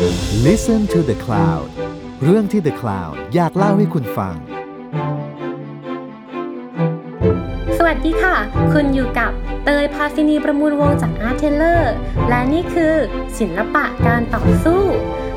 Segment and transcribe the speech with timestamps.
[0.00, 1.68] Listen to the Cloud
[2.24, 4.34] เรื่องที่ The Cloud อยากเล่าให้คุณฟัง
[7.78, 8.36] สวัสดีค่ะ
[8.72, 9.30] คุณอยู่กับ
[9.64, 11.94] เตยภาสินีประมูลวงศ์จาก ARTELLER
[12.28, 12.94] และนี่คือ
[13.38, 14.82] ศิลปะการต่อสู้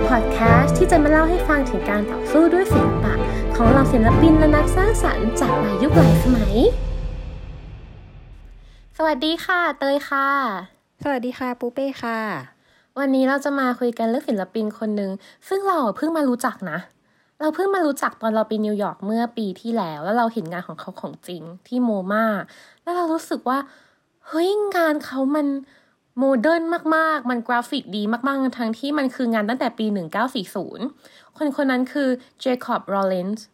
[0.08, 3.14] พอดแคสต์ที่จะมาเล่าให้ฟังถึงการต่อสู้ด้วยศิลปะ
[3.56, 6.56] ของเหล่าศิลปินและนักสร้างสรรค์จากหลายยุคหลายสมัย
[8.98, 10.28] สวัสดีค่ะ เตยค่ะ
[11.04, 12.53] สวัสดีค่ะปูเป้ค่ะ
[13.00, 15.12] วันนี้เราจะมาคุยกันเรื่องศิลปินคนหนึ่ง
[15.48, 16.80] ซึ่งเราเพิ่งมารู้จักนะ
[17.40, 22.26] เราเพิ่งมารู้จักตอนเราไปนิวยอร์กเมื่อปีที่แล้ว แล้วเราเห็นงานของเขาของจริงที่ MoMA
[22.82, 23.60] แล้วเรารู้สึกว่า
[24.28, 25.48] เฮ้ยงานเขามัน
[26.18, 26.64] modern
[26.96, 29.86] มาก ๆ มันกราฟิกดีมาก ๆ ทั้งที่มันคืองานตั้งแต่ปี
[30.62, 33.46] 1940 คนคนนั้นคือ Jacob Lawrence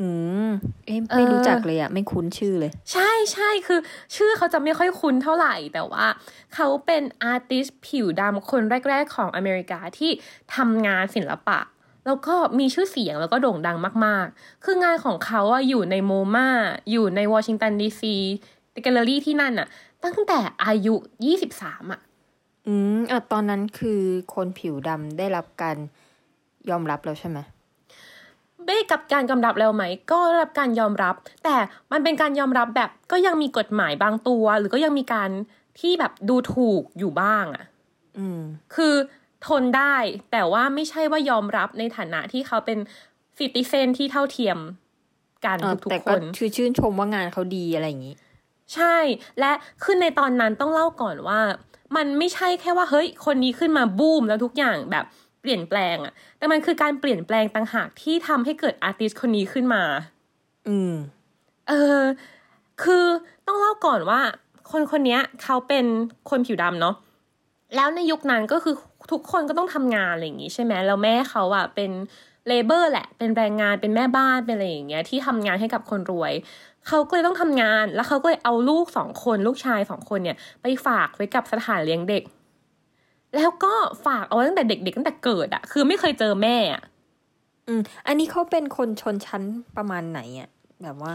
[0.00, 0.08] อื
[0.48, 0.50] ม
[0.86, 3.80] เอ๊ะไม่รู้จักเลยอะไม่คุ้นชื่อเลย ใช่ใช่คือ
[4.16, 6.06] ชื่อเขาจะไม่ค่อยคุ้นเท่าไหร่ แต่ว่า
[6.54, 10.10] เขาเป็นอาร์ติสผิวดำคนแรก ๆ ของอเมริกาที่
[10.54, 11.58] ทำงานศิลปะ
[12.06, 16.48] แล้วก็มีชื่อเสียงแล้วก็โด่งดังมาก ๆ คืองานของเขาอะอยู่ในโมมา
[16.90, 18.16] อยู่ในวอชิงตันดีซี
[18.82, 19.68] แกลเลอรี่ที่นั่นอะ
[20.04, 20.94] ตั้งแต่อายุ
[21.42, 22.00] 23อะ
[22.66, 24.00] อืมอะตอนนั้นคือ
[24.34, 25.76] คนผิวดำได้รับการ
[26.70, 27.38] ยอมรับแล้วใช่ไหม
[28.68, 31.56] ได้กับการยอมรับแล้วไหม ก็ได้รับการยอมรับ แต่
[31.92, 35.30] มันเป็นการยอมรับแบบก็ยังมีกฎหมายบางตัว หรือก็ยังมีการ
[35.80, 37.64] ที่แบบดูถูกอยู่บ้างอะ
[38.18, 38.40] อืม
[38.74, 38.94] คือ
[39.46, 39.96] ทนได้
[40.32, 42.78] แต่ว่าไม่ใช่ว่ายอมรับในฐานะที่เขาเป็น
[43.38, 44.58] สิติเซนที่เท่าเทียม
[45.44, 48.14] กันเออทุกแต่ๆคก็นคือชื่นชมว่างานเขาดีอะไรอย่างนี้
[48.74, 48.96] ใช่
[49.38, 51.40] และคือในตอนนั้นต้องเล่าก่อนว่า
[51.96, 55.04] มันไม่ใช่แค่ว่าเฮ้ย คนนี้ขึ้นมาบูมแล้วทุกอย่างแบบ
[55.40, 59.82] เปลี่ยนแปลงอะแต่มันคือการเปลี่ยนแปลงต่างหากที่ทำให้เกิดอาร์ติสคนนี้ขึ้นมา
[60.68, 60.94] อืม
[61.68, 62.00] เออ
[62.82, 63.04] คือ
[63.46, 64.20] ต้องเล่าก่อนว่า
[64.70, 65.84] คนคนเนี้ยเขาเป็น
[66.30, 66.94] คนผิวดำเนาะ
[67.76, 68.74] แล้วในยุคนั้นก็คือ
[69.12, 71.90] ทุกคนก็ต้องทำงานอะไรอย่างงี้ใช่ไหมแล้วแม่เขาอะเป็น
[72.48, 76.32] เลเบอร์แหละ เป็นแรงงาน เป็นแม่บ้าน เป็นอะไรอย่างเงี้ย ที่ทำงานให้กับคนรวย
[76.86, 82.22] เขาก็เลยต้องทำงาน แล้วเขาก็เลยเอาลูกสองคน ลูกชายสองคนเนี่ย ไปฝากไว้กับสถานเลี้ยงเด็ก
[83.36, 83.72] แล้วก็
[84.06, 86.82] ฝากเอาไว้ตั้งแต่เด็กๆตั้งแต่เกิดอะคือไม่เคยเจอแม่อะ
[87.68, 89.42] อืม อันนี้เขาเป็นคนชนชั้น
[89.76, 90.48] ประมาณไหนอะ
[90.82, 91.14] แบบว่า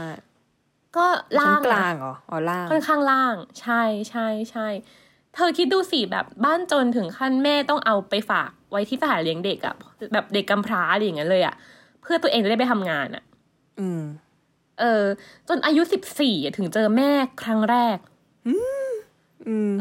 [0.97, 4.67] ก็ชั้ล่านงกอะลางเหรออ๋อล่างค่อนข้างล่าง ใช่ใช่ใช่
[5.35, 9.75] เธอคิดดูสิแบบบ้านจนถึงขั้นแม่ต้องเอาไปฝากไว้ที่สถานเลี้ยงเด็กอะ
[10.13, 11.55] แบบเด็กกำพร้าอะไรอย่างเงี้ยเลยอะ
[12.01, 13.23] เพื่อตัวเองจะได้ไปทำงานอะ
[13.79, 14.01] อืม
[14.79, 15.03] เออ
[15.47, 17.11] จนอายุสิบสี่ถึงเจอแม่
[17.43, 17.97] ครั้งแรก
[18.47, 18.82] อืม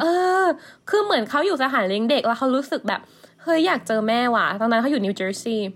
[0.00, 0.06] เอ
[0.42, 0.44] อ
[0.88, 3.00] คือเหมือนเขาอยู่สถานเลี้ยงเด็กแล้วเขารู้สึกแบบ
[3.42, 5.68] เฮ้ยอยากเจอแม่ว่ะ ตอนนั้นเขาอยู่นิวเจอร์ซีย์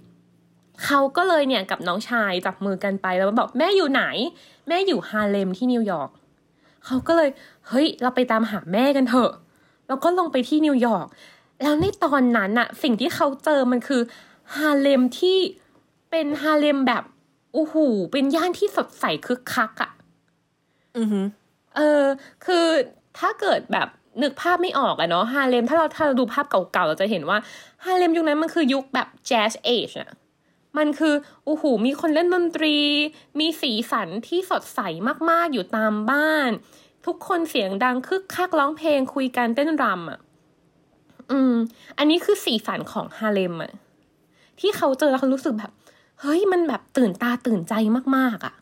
[0.84, 4.02] เขาก็เลยเนี่ยกับน้องชายจับมือกันไปแล้วบอกแม่อยู่ไหน
[4.68, 6.10] แม่อยู่ฮาเลมที่นิวยอร์ก
[6.86, 7.28] เขาก็เลย
[7.68, 9.32] เฮ้ย เราไปตามหาแม่กันเถอะ
[9.88, 11.06] แล้วก็ลงไปที่นิวยอร์ก
[11.62, 14.02] แล้วในตอนนั้นอะสิ่งที่เขาเจอมันคือ
[14.56, 15.38] ฮาเลมที่
[16.10, 17.04] เป็นฮาเลมแบบ
[17.52, 17.74] โอ้โห
[18.12, 19.90] เป็นย่านที่สดใสคึกคักอะ
[20.96, 21.26] อือหือ
[21.76, 22.04] เออ
[22.44, 22.66] คือ
[23.18, 23.88] ถ้าเกิดแบบ
[24.22, 27.38] นึกภาพไม่ออกอะเนาะฮาเลมถ้าเราถ้าเราดูภาพเก่าๆ เราจะเห็นว่า
[27.84, 30.10] ฮาเลมยุคนั้นมันคือยุคแบบแจ๊สเอจอะ
[30.78, 32.76] มันคือโอ้โหมีคนเล่นดนตรี
[33.38, 34.80] มีสีสันที่สดใส
[35.30, 36.50] มากๆอยู่ตามบ้าน
[37.06, 40.18] ทุกคนเสียงดังคึกคักร้องเพลงคุยกันเต้นรำอะ
[41.30, 41.54] อืม
[41.98, 43.72] อันนี้คือสีสันของฮาเลมอะ
[44.60, 45.72] ที่เขาเจอแล้วเขารู้สึกแบบ
[46.20, 47.74] เฮ้ยมันแบบตื่นตาตื่นใจ
[48.16, 48.54] มากๆอะ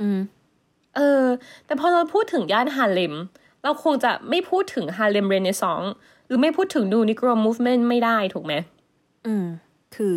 [0.00, 0.18] อืม
[0.96, 1.24] เออ
[1.66, 3.14] แต่พอเราพูดถึงย่านฮาเลม
[3.62, 5.92] เราคงจะไม่พูดถึง Harlem Renaissance
[6.26, 8.54] หรือไม่พูดถึง New Negro Movement ไม่ได้ถูกไหม
[9.26, 9.46] อืม
[9.94, 10.16] คือ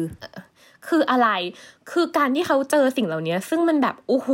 [0.88, 1.30] คืออะไร
[1.92, 4.30] คือการที่เขาเจอสิ่งเหล่านี้ซึ่งมันแบบโอ้โห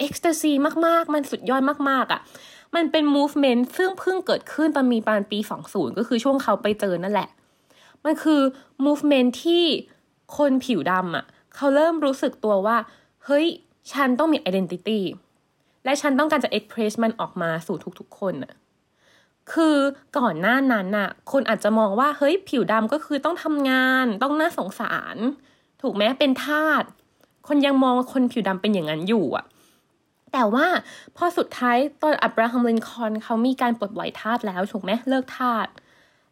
[0.00, 0.52] ecstasy
[0.86, 2.20] มากๆ มันสุดยอดมากๆอะ่ะ
[2.74, 7.28] มันเป็น movement ซึ่งเพิ่งเกิดขึ้นตอนมีปานปี 20 ก็คือช่วงเขาไปเจอนั่นแหละ
[8.04, 8.40] มันคือ
[8.84, 9.64] movement ที่
[10.36, 11.24] คนผิวดำอะ่ะ
[11.54, 12.76] เขาเริ่มรู้สึกตัวว่า
[13.24, 13.46] เฮ้ย
[13.92, 15.00] ฉันต้องมี identity
[15.86, 18.54] และฉันต้องการจะ express มันออกมาสู่ทุกๆคนน่ะ
[19.52, 19.76] คือ
[20.18, 25.16] ก่อนหน้านั้นน่ะ คนอาจจะมองว่าเฮ้ยผิวดำก็คือต้องทำงานต้องน่าสงสาร
[25.82, 26.82] ถูกไหมเป็นทาส
[27.48, 29.44] คนยังมองคนผิวดำเป็นอย่างนั้นอยู่อะ
[30.32, 30.66] แต่ว่า
[31.16, 35.66] พอสุดท้ายตอนอับราฮัมลินคอนเขามีการปลดปล่อยทาสแล้วถูกไหมเลิกทาส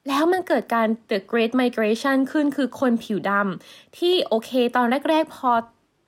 [0.08, 5.50] แล้วมันเกิดการ the great migration ขึ้นคือคนผิวดำที่โอเค ตอนแรก ๆ พอ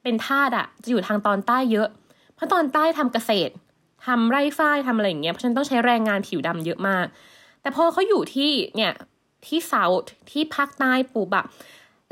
[0.03, 1.88] เป็นทาสอะจะอยู่ทางตอนใต้เยอะ
[2.37, 3.53] เพราะตอนใต้ทำเกษตร
[4.06, 7.06] ทำไร่ฝ้ายทำอะไรอย่างเงี้ยเพราะฉะนันต้องใช้แรงงานผิวดำเยอะมาก
[7.62, 8.93] แต่พอเขาอยู่ที่เนี่ย
[9.47, 11.44] ที่เซาท์ที่ภาคใต้ปูบะ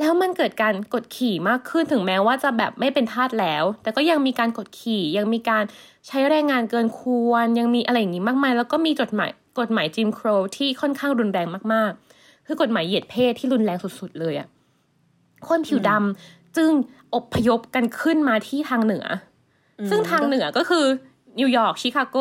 [0.00, 5.65] แล้วมันเกิดการกดขี่มากขึ้นถึงแม้ว่าจะแบบไม่เป็นทาสแล้ว แต่ก็ยังมีการกดขี่ยังมีการ
[6.06, 9.31] ใช้แรงงานเกินควร ยังมีอะไรอย่างนี้มากมาย แล้วก็มีจดหมาย
[9.61, 14.49] กฎหมาย Jim Crow ที่ค่อนข้างรุนแรงมากๆ คือกฎหมายเหยียดเพศที่รุนแรงสุดๆเลยอะ
[15.49, 16.70] คนผิวดำจึง
[17.15, 19.05] อพยพกันขึ้นมาที่ทางเหนือ
[19.91, 20.85] ซึ่งทางเหนือก็คือ
[21.38, 22.17] นิวยอร์กชิคาโก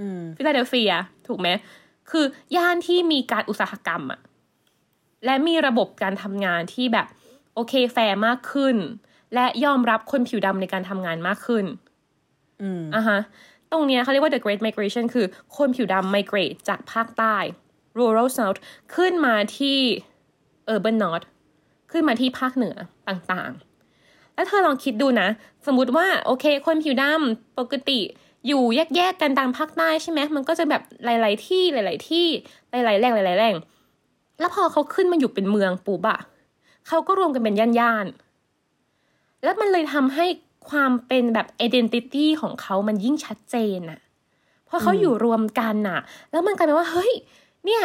[0.00, 0.92] อืมฟิลาเดลเฟีย
[1.26, 1.48] ถูกไหม
[2.10, 2.24] คือ
[2.56, 4.20] ย่านที่มีการอุตสาหกรรมอะ
[5.24, 7.06] และมีระบบการทำงานที่แบบ
[7.54, 8.76] โอเคแฟร์มากขึ้น
[9.34, 11.64] และยอมรับคนผิวดำในการทำงานมากขึ้น
[12.62, 13.18] อืมอะฮะ
[13.72, 15.26] ตรงเนี้ยเขาเรียกว่า the great migration คือ
[15.56, 17.36] คนผิวดำ migrate จากภาคใต้
[17.98, 18.58] rural south
[18.94, 19.78] ขึ้นมาที่
[20.74, 21.26] urban north
[21.92, 22.76] ขึ้นมาที่ภาคเหนือ
[23.08, 23.75] ต่างๆ
[24.36, 25.28] แล้วเธอลองคิดดูนะ
[25.66, 28.00] สมมติว่าโอเค คนผิวดำปกติ
[28.46, 28.62] อยู่
[28.96, 32.26] แยกๆกันตามภาคใต้ใช่ไหมมันก็จะแบบหลาย ๆ ที่หลาย ๆ ที่
[32.70, 33.56] หลายๆแหล่งหลายๆแหล่ง
[34.40, 36.20] แล้วพอเขาขึ้นมาอยู่เป็นเมืองปุ๊บอะ
[36.88, 40.26] เขาก็รวมกันเป็นย่านๆแล้วมันเลยทำให้
[40.70, 44.00] ความเป็นแบบ identity ของเขามันยิ่งชัดเจนอะ
[44.68, 45.98] พอเขาอยู่รวมกันน่ะ
[46.30, 47.12] แล้วมันกลายเป็นว่า เฮ้ย
[47.66, 47.84] เนี่ย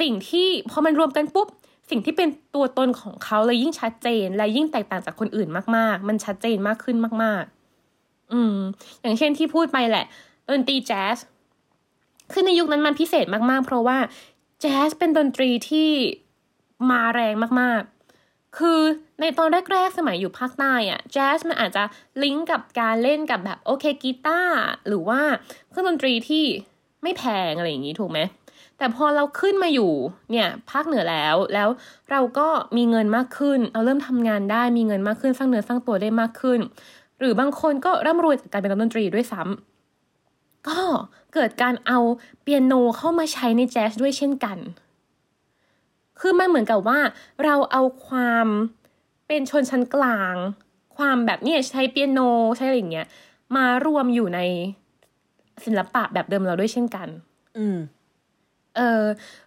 [0.00, 1.48] สิ่งที่พอมันรวมกันปุ๊บ
[1.92, 7.44] สิ่งที่เป็นตัวตนของเขาเลยยิ่งชัดเจน และยิ่งแตกต่างจากคนอื่นมากๆ มันชัดเจนมากขึ้นมาก
[7.88, 8.56] ๆ อืม
[9.02, 10.04] อย่างเช่นที่พูดไปแหละ
[10.50, 11.18] ดนตรีแจ๊ส
[12.32, 13.98] คือในยุคนั้นมันพิเศษมากๆ เพราะว่า
[14.60, 15.90] แจ๊สเป็นดนตรีที่
[16.90, 18.80] มาแรงมากๆ คือ
[19.20, 21.84] ในตอนแรก ๆ สมัยอยู่ภาคใต้อะแจ๊สมันอาจจะ
[22.22, 24.58] ลิงก์กับการเล่นกับแบบโอเคกีตาร์
[24.88, 25.20] หรือว่า
[25.70, 26.44] เครื่องดนตรีที่
[27.02, 28.20] ไม่แพงอะไรอย่างนี้ถูกไหม
[28.82, 29.92] แต่พอเราขึ้นมาอยู่
[30.30, 31.68] เนี่ยภาคเหนือแล้วแล้ว
[32.10, 36.60] เราก็มีเงินมากขึ้น เราเริ่มทำงานได้มีเงินมากขึ้นสร้างเนื้อสร้างตัวได้มากขึ้น
[37.18, 40.80] หรือบางคนก็ร่ำรวยจากการเป็นนักดนตรีด้วยซ้ำก็
[41.34, 41.98] เกิดการเอา
[42.42, 44.58] เปียโนเข้ามาใช้ในแจ๊สด้วยเช่นกัน
[46.20, 46.98] คือมันเหมือนกับว่า
[47.44, 48.46] เราเอาความ
[49.26, 50.34] เป็นชนชั้นกลาง
[50.96, 52.20] ความแบบเนี่ยใช้เปียโน
[52.56, 53.06] ใช้อะไรอย่างเงี้ย
[53.56, 54.40] มารวมอยู่ใน
[55.64, 57.08] ศิลปะแบบเดิมเราด้วยเช่นกัน
[57.58, 57.78] อืม
[58.76, 59.04] เออ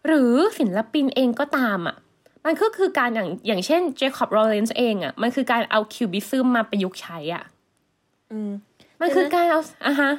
[0.07, 1.97] หรือศิลปินเองก็ตามอะ
[2.45, 7.43] มันก็คือการอย่างอย่างเช่นเจคอบโรเลนส์เองอะมันคือการเอาคิวบิซึมมาประยุกต์ใช้อะ
[8.31, 8.51] อืม
[9.01, 10.11] มันคือการเอาอะฮะ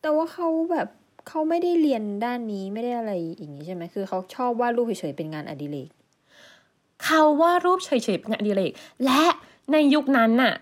[0.00, 0.88] แต่ว่าเขาแบบ
[1.28, 5.88] เขาไม่ได้เรียนด้านนี้ไม่ได้อะไรอย่างนี้ใช่ไหมคือเขาชอบวาดรูปเฉยๆเป็นงานอดิเรก
[7.04, 8.72] เขาว่ารูปเฉยๆเป็นงานอดิเรก
[9.04, 9.24] และ
[9.72, 10.54] ในยุคนั้นน่ะ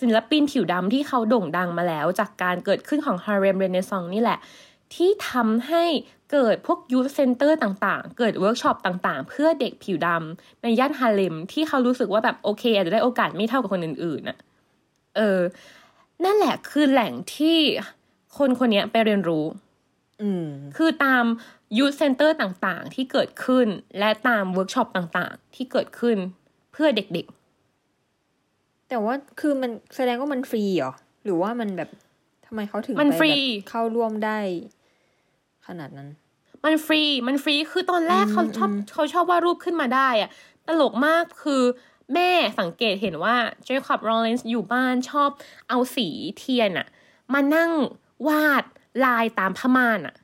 [0.00, 4.38] ศิลปินผิวดำที่เขาโด่งดังมาแล้ว จากการเกิดขึ้นของฮาเร็มเรเนซองนี่แหละ
[4.94, 5.84] ที่ทำให้
[6.32, 14.38] เกิดพวก youth center ต่างๆ เกิดเวิร์กช็อปต่างๆ เพื่อเด็กผิวดำในย่านฮาเลมที่เขารู้สึกว่าแบบโอเค อาจจะได้โอกาสไม่เท่ากับคนอื่นๆน่ะ
[15.16, 15.40] เออ
[16.24, 17.58] นั่นแหละคือแหล่งที่
[18.38, 19.44] คนคนนี้ไปเรียนรู้
[20.22, 20.46] อืม
[20.76, 21.24] คือตาม
[21.78, 23.66] youth center ต่างๆ ที่เกิดขึ้น
[23.98, 26.16] และตามเวิร์กช็อปต่างๆ ที่เกิดขึ้น
[26.72, 27.26] เพื่อเด็ก
[28.88, 30.92] แต่ว่าคือมันแสดงว่ามันฟรีเหรอ
[31.24, 31.90] หรือว่ามันแบบ
[32.46, 33.34] ทำไมเขาถึงมันไปฟรีแบ
[33.64, 34.38] บเข้าร่วมได้
[35.66, 40.30] ขนาดนั้นๆมันฟรีมันฟรีคือตอนแรกอืมเขาชอบอืมเขาชอบวาดรูปขึ้นมาได้อะ
[40.66, 41.62] ตลกมากคือ
[42.14, 42.30] แม่
[42.60, 45.30] สังเกตเห็นว่าเจคอบโรเลนส์อยู่บ้านชอบ
[45.68, 46.08] เอาสี
[46.38, 46.86] เทียนอะ
[47.32, 47.70] มานั่ง
[48.28, 48.64] วาด
[49.04, 50.14] ลายตามผ้าม่านอะ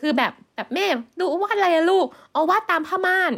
[0.00, 0.86] คือแบบแบบแม่
[1.18, 3.32] ดูวาดอะไรอะลูกเอาวาดตามผ้าม่าน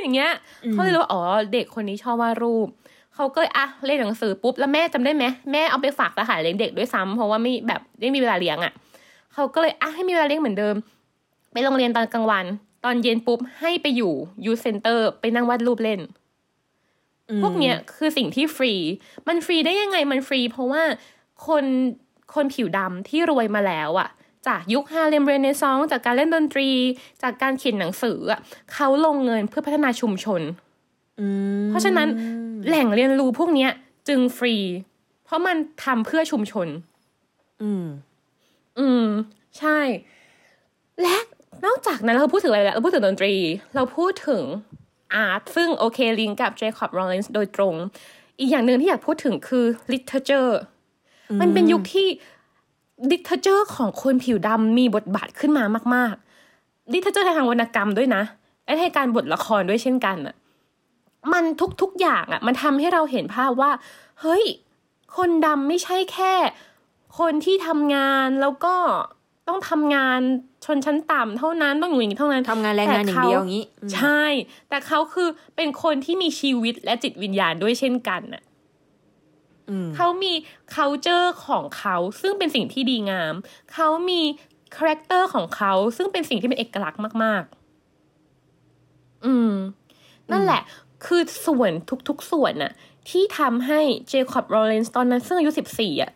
[0.00, 0.32] อย่างเงี้ย
[0.72, 1.22] เขาเลยรู้ว่าอ๋อ
[1.52, 2.68] เด็กคนนี้ชอบวาดรูป
[3.14, 8.72] เขาก็เลยอะเล่นหนังสือปุ๊บแล้วแม่จำได้ไหมแม่เอาไปฝากสถานเลี้ยงเด็กด้วยซ้ำเพราะว่าไม่แบบไม่มีเวลาเลี้ยงอะ
[9.36, 10.76] เขาก็เลยอะให้มีเวลาเลี้ยงเหมือนเดิม
[11.52, 12.44] ไปโรงเรียนตอนกลางวัน
[12.84, 14.12] ตอนเย็นปุ๊บให้ไปอยู่
[14.44, 16.00] youth center ไปนั่งวาดรูปเล่น
[17.42, 18.74] พวกเนี้ยคือสิ่งที่ฟรี
[19.26, 20.82] มันฟรีได้ยังไงมันฟรี เพราะว่า
[21.46, 21.64] คน
[22.34, 24.08] คนผิวดำที่รวยมาแล้วอะ
[24.46, 26.68] จากยุค Harlem Renaissance จากการเล่นดนตรี
[27.22, 28.40] จากการเขียนหนังสืออะ
[28.72, 30.40] เขาลงเงินเพื่อพัฒนาชุมชน
[31.20, 31.26] อื
[31.58, 32.08] มเพราะฉะนั้น
[32.66, 33.70] แหล่งเรียนรู้พวกเนี้ย
[34.08, 34.54] จึงฟรี
[35.24, 36.68] เพราะมันทำเพื่อชุมชน
[38.78, 39.06] อืม
[39.58, 39.78] ใช่
[41.02, 41.16] และ
[41.66, 43.34] นอกจากนั้นเราพูดถึงอะไรแล้วเราพูดถึงดนตรี
[43.74, 44.42] เราพูดถึง
[45.14, 47.74] อาร์ตซึ่งโอเคลิงก์กับเจคอบโรเลนส์โดยตรง
[48.38, 50.52] อีกอย่างหนึ่งที่อยากพูดถึงคือ literature
[51.40, 52.08] มันเป็นยุคที่
[53.10, 55.64] literature ของคนผิวดำมีบทบาทขึ้นมา
[55.94, 58.22] มากๆ literature ทางวรรณกรรมด้วยนะ
[58.64, 60.36] และในการบทละครด้วยเช่นกันอะ
[61.32, 61.44] มัน
[61.82, 63.70] ทุกๆอย่างอะมันทำให้เราเห็นภาพว่า
[64.20, 64.44] เฮ้ย
[65.16, 66.34] คนดำไม่ใช่แค่
[67.18, 68.74] คนที่ทำงานแล้วก็
[69.48, 70.20] ต้องทำงาน
[70.64, 74.22] ชนชั้นต่ำเท่านั้นต้องอยู่อย่างนี้เท่านั้นทำงานแรงงานอย่างเดียวอย่างนี้อืมใช่
[74.68, 78.42] แต่เขาคือเป็นคนที่มีชีวิตและจิตวิญญาณด้วยเช่นกันน่ะ
[79.70, 80.32] อืมเขามี
[80.74, 83.34] culture ของเขาซึ่งเป็นสิ่งที่ดีงาม
[83.72, 84.20] เขามี
[84.76, 87.42] character ของเขาซึ่งเป็นสิ่งที่เป็นเอกลักษณ์มาก
[88.38, 89.52] ๆ อืม
[90.30, 90.62] นั่นแหละ
[91.06, 91.70] คือส่วน
[92.08, 92.72] ทุก ๆ ส่วนน่ะ
[93.10, 96.12] ที่ทำให้เจคอบโรเลนส์ตอนนั้นซึ่งอายุสิบสี่อะ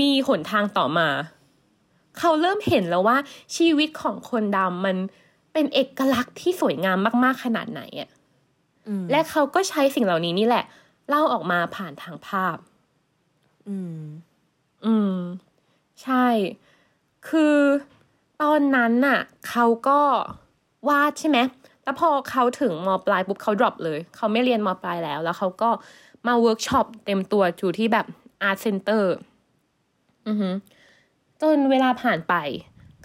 [0.00, 1.08] มีหนทางต่อมา
[2.18, 3.16] เขาเริ่มเห็นแล้วว่า
[3.56, 4.96] ชีวิตของคนดำมัน
[5.52, 8.10] เป็นเอกลักษณ์ที่สวยงามมากๆขนาดไหนอะ
[8.88, 10.64] อืมและเขาก็ใช้สิ่งเหล่านี้นี่แหละ
[11.08, 12.56] เล่าออกมาผ่านทางภาพ
[13.68, 14.02] อืม
[14.84, 15.16] อืม
[16.02, 16.26] ใช่
[17.28, 17.56] คือ
[18.42, 20.00] ตอนนั้นน่ะ เขาก็
[20.88, 21.38] วาดใช่ไหม
[21.84, 25.70] แล้วพอเขาถึงมปลายปุ๊บเขา drop เลย เขาไม่เรียนมปลายแล้ว แล้วเขาก็
[26.26, 28.06] มาเวิร์กช็อปเต็มตัวอยู่ที่แบบ
[28.48, 29.33] art center อือหือ
[31.42, 32.34] จนเวลาผ่านไป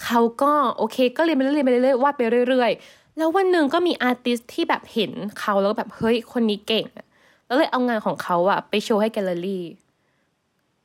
[0.03, 7.05] เขาก็โอเค ก็เรียนไปเรื่อยๆไปเรื่อยๆวาดไปเรื่อย ๆ แล้ววันหนึ่งก็มี artist ที่แบบเห็นเขาแล้วก็แบบเฮ้ยคนนี้เก่งอะ
[7.45, 9.63] แล้วเลยเอางานของเขาอะไปโชว์ให้แกลเลอรี่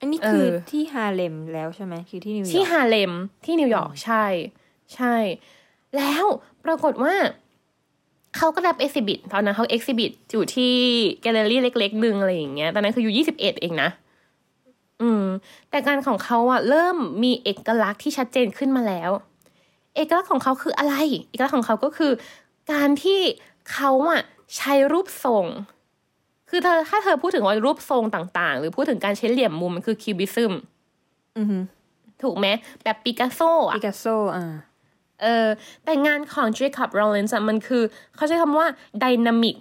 [0.01, 3.13] อันนี้คือเออที่ฮาเลมแล้วใช่ไหมคือที่นิวยอที่ร์กฮาเลม
[3.45, 4.25] ที่นิวยอร์กใช่
[4.95, 5.15] ใช่
[5.97, 6.25] แล้ว
[6.65, 7.15] ปรากฏว่า
[8.37, 10.75] เขาก็รับ exhibit ตอนนั้นเขา exhibit อยู่ที่
[11.23, 13.91] แกลเลอรี่เล็กๆหนึ่งอะไรอย่างเงี้ย ตอนนั้นคืออยู่ยี่สิบเอ็ดเองนะ
[15.03, 15.25] อืม
[15.71, 19.11] แต่การของเขาอะเริ่มมีเอกลักษณ์ที่ชัดเจนขึ้นมาแล้ว
[19.97, 20.95] เอกลักษณ์ของเขาคืออะไร
[21.31, 22.13] เอกลักษณ์ของเขาก็คือ
[22.73, 23.21] การที่
[23.73, 24.23] เขาอะ
[24.57, 25.47] ใช้รูปทรง
[26.51, 30.53] คือเธอถ้าเธอพูดถึงว่ารูปทรงต่างๆ หรือพูดถึงการใช้เหลี่ยมมุมมันคือคิวบิซึม
[31.39, 31.59] อือฮึ
[32.23, 32.47] ถูกไหม
[32.85, 34.05] แบบปิกัสโซอะปิกัสโซ
[34.37, 34.55] อ่า
[35.23, 35.49] เออ
[35.85, 37.83] แต่งานของ Jacob Rollins อะมันคือ
[38.17, 38.67] เขาใช้คำว่า
[39.03, 39.57] dynamic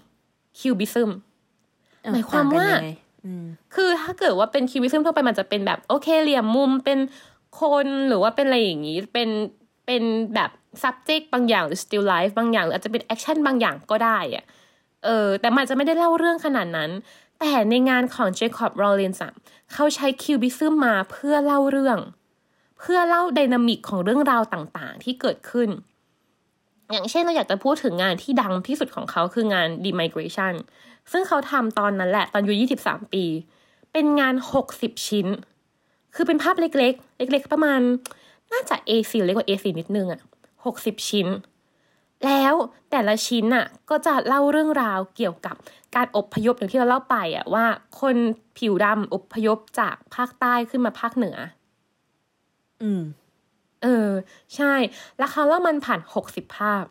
[0.60, 1.10] cubism
[2.04, 2.92] อะหมายความว่าต่
[3.76, 7.00] คือถ้าเกิดว่าเป็น cubism ทั่วไปมันจะเป็นแบบโอเคเหลี่ยมมุมเป็น
[7.62, 9.30] คนหรือว่าเป็นอะไรอย่างนี้เป็น
[9.86, 10.04] เป็น
[10.36, 10.52] แบบ
[10.84, 14.46] subject บางอย่างหรือ still life บางอย่างหรืออาจจะเป็น action บางอย่างก็ได้อะ
[15.06, 16.92] เออแต่มันจะไม่ได้เล่าเรื่องขนาดนั้น
[17.40, 19.20] แต่ในงานของ Jacob Rollins
[19.74, 21.98] เขาใช้ cubism มมาเพื่อเล่าเรื่อง
[22.80, 25.70] เพื่อเล่าไดนามิกของเรื่องราวต่างๆ ที่เกิดขึ้น
[26.94, 30.54] อย่างเช่นเราอยากจะพูดถึงงานที่ดังที่สุดของเขาคืองาน demigration
[31.12, 32.54] ซึ่งเขาทำตอนนั้นแหละตอนอายุ
[32.86, 33.26] 23 ปี
[33.92, 34.36] เป็นงาน
[34.70, 35.28] 60 ชิ้น
[36.16, 37.80] คือเป็นภาพเล็กๆ เล็กๆ ประมาณ
[38.52, 40.22] น่าจะ A4 เล็กกว่า A4 นิดนึงอะ
[40.64, 41.28] 60 ชิ้น
[42.26, 42.54] แล้ว
[42.92, 45.56] แต่ละชิ้นน่ะก็จะเล่าเรื่องราวเกี่ยวกับ
[45.96, 47.66] การอพยพอย่างที่เราเล่าไปอะว่า
[48.02, 48.16] คน
[48.58, 51.38] ผิวดำอพยพจากภาคใต้ขึ้นมาภาคเหนือ
[52.82, 53.02] อืม
[53.84, 54.10] เออ
[54.56, 54.74] ใช่
[55.18, 56.86] แล้วเขาเล่ามันผ่านหกสิบภาพ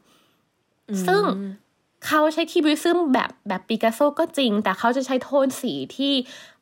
[1.06, 1.22] ซึ่ง
[2.06, 6.14] เขาใช้ cubism แบบแบบปิกัสโซก็จริง แต่เขาจะใช้โทนสีที่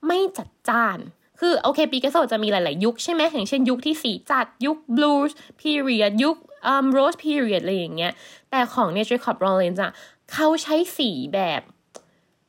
[0.07, 0.99] ไม่จัดจ้าน
[1.41, 8.13] คือโอเคปิกัสโซจะมีหลาย ๆ ยุคใช่ไหมอย่างเช่นยุคที่สีจัดยุค blue period ยุคอืม rose period อะไรอย่างเงี้ย
[8.51, 9.93] แต่ของเนี่ย Jacob Lawrence อะ
[10.33, 11.63] เขาใช้สีแบบ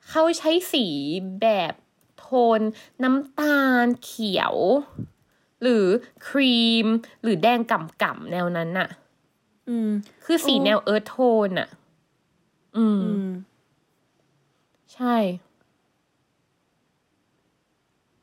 [0.10, 0.86] เขาใช้สี
[1.42, 1.74] แบบ
[2.20, 2.60] โทน
[3.04, 4.56] น้ำตาลเขียว
[5.62, 5.86] หรือ
[6.27, 6.88] ครีม
[7.24, 8.89] หรือแดงก่ำๆแนวนั้นน่ะ
[9.70, 9.89] อืม
[10.25, 11.15] คือสีโอ้แนวเอิร์ธโท
[11.48, 11.70] นน่ะ
[12.77, 13.30] อืมอืม
[14.94, 15.15] ใช่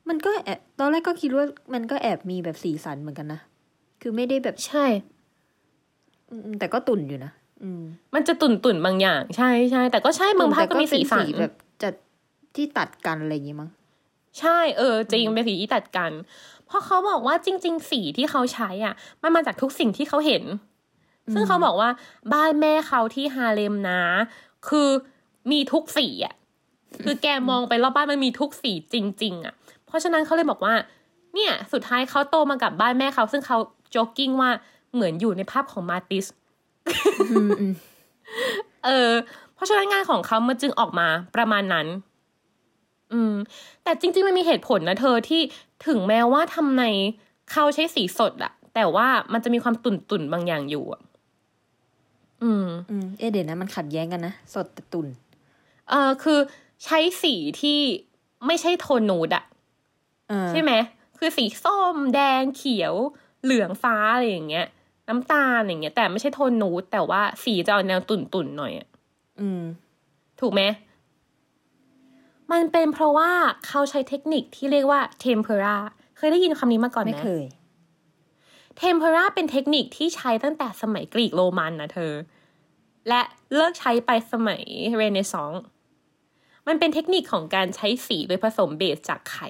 [0.09, 3.39] มันก็แอบตอนแรกก็คิดว่ามันก็แอบมีแบบสีสันเหมือนกันนะ
[4.01, 4.85] คือไม่ได้แบบใช่
[6.29, 7.31] อืมแต่ก็ตุ่นอยู่นะ
[7.63, 7.83] อืม
[8.15, 11.89] มันจะตุ่นตุ่นๆบางอย่าง ใช่ใช่แต่ก็ใช่บางภาพก็มีสีสันแต่เป็นแบบจะ
[12.55, 13.69] ที่ตัดกันอะไรอย่างงี้มั้ง
[14.39, 16.11] ใช่เออจริงเป็นสีที่ตัดกัน
[16.69, 20.43] เพราะเขาบอกว่าจริง ๆ สีที่เขาใช้อะ มันมาจากทุกสิ่งที่เขาเห็น
[21.33, 21.89] ซึ่งเขาบอกว่า
[22.33, 24.01] บ้านแม่เขาที่ฮาเลมนะ
[24.67, 24.89] คือ
[25.51, 26.35] มีทุกสีอะ
[27.03, 29.53] คือแกมองไปรอบบ้านมันมีทุกสีจริง ๆ อะ
[29.85, 30.73] เพราะฉะนั้นเขาเลยบอกว่า
[31.33, 33.57] เนี่ย สุดท้ายเขาโตมากับบ้านแม่เขา ซึ่งเขา
[33.91, 34.51] โจ็อกกิ้งว่า
[34.93, 36.25] เหมือนอยู่ในภาพของมาติส
[37.31, 37.73] อืมอืม
[38.85, 39.11] เออ
[39.53, 41.87] เพราะฉะนั้นงานของเขามันจึงออกมาประมาณนั้น
[43.13, 43.35] อืม
[43.83, 45.41] แต่จริง ๆ มันมีเหตุผลนะเธอที่
[45.87, 46.81] ถึงแม้ว่าทำไม
[47.51, 51.01] เขาใช้สีสดอะแต่ว่ามันจะมีความตุ่นตุ่นๆบางอย่างอยู่อะ
[52.43, 55.07] อืม อืม เอะเดี๋ยวนะมันขัดแย้งกันนะ สดแต่ตุ่น
[55.89, 56.39] เออคือ
[56.85, 57.79] ใช้สีที่
[58.47, 59.43] ไม่ใช่โทนนูดอะ
[60.29, 60.71] เออใช่ไหม
[61.17, 62.93] คือสีส้ม แดงเขียว
[63.43, 64.67] เหลืองฟ้าอะไรอย่างเงี้ย
[65.07, 68.87] น้ำตาลอย่างเงี้ย แต่ไม่ใช่โทนนูดแต่ว่าสีจะออกแนวตุ่นตุ่นๆหน่อยอะ
[69.39, 69.61] อืม
[70.39, 70.61] ถูกไหม
[72.51, 73.31] มันเป็นเพราะว่า
[73.67, 75.75] เขาใช้เทคนิคที่เรียกว่า tempera
[76.17, 77.43] เคยได้ยินคำนี้มาก่อนไหไม่มเคย
[78.81, 82.13] tempera เป็นเทคนิคที่ใช้ตั้งแต่สมัยกรีกโรมันนะเธอ
[83.09, 83.21] และ
[83.55, 84.63] เลิกใช้ไปสมัย
[84.97, 85.63] เรเนซองส์
[86.67, 89.49] มันเป็นเทคนิคของการใช้สีโดยผสมเบสจากไข่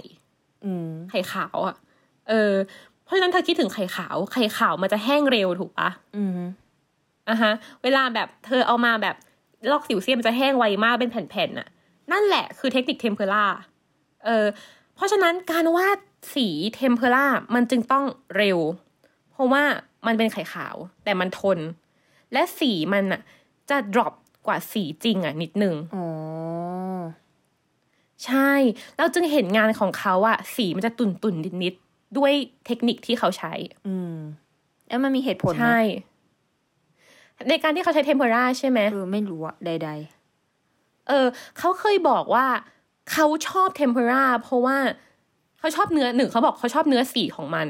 [0.65, 1.75] อืมไข่ขาวอะ่ะ
[2.29, 2.53] เออ
[3.03, 6.31] เพราะฉะนั้นเธอคิดถึงไข่ขาว ไข่ขาวมันจะแห้งเร็วถูกปะอืม
[7.29, 7.53] อะฮะ
[7.83, 9.15] เวลาแบบเธอเอามาแบบ
[9.71, 11.67] ลอกสิวเซียนมันจะแห้งไวมากเป็นแผ่นๆน่ะ
[12.11, 13.45] นั่นแหละคือเทคนิค tempera
[14.25, 14.45] เออ
[14.95, 15.99] เพราะฉะนั้นการวาด
[16.35, 17.25] สี tempera
[17.55, 18.05] มันจึงต้อง
[18.37, 18.59] เร็ว
[19.31, 19.63] เพราะว่า
[20.07, 21.59] มันเป็นไข่ขาว แต่มันทน
[22.33, 23.21] และสีมันอะ
[23.69, 24.13] จะ drop
[24.47, 26.05] กว่าสีจริงอะนิดนึงอ๋อ
[28.25, 28.51] ใช่
[28.97, 32.33] เราจึงเห็นงานของเขาอะสีมันจะตุ่นตุ่นๆนิดๆด้วย
[32.65, 33.53] เทคนิคที่เขาใช้
[33.87, 34.15] อืม
[34.87, 35.79] แล้วมันมีเหตุผลไหมใช่
[37.49, 39.91] ในการที่เขาใช้เทมเพราใช่ไหมเออไม่รู้อะใด
[41.09, 42.47] เออเขาเคยบอกว่า
[43.11, 44.77] เขาชอบเทมเพอราเพราะว่า
[45.59, 47.67] เขาชอบเนื้อหนึ่งเขาบอกเขาชอบเนื้อสีของมัน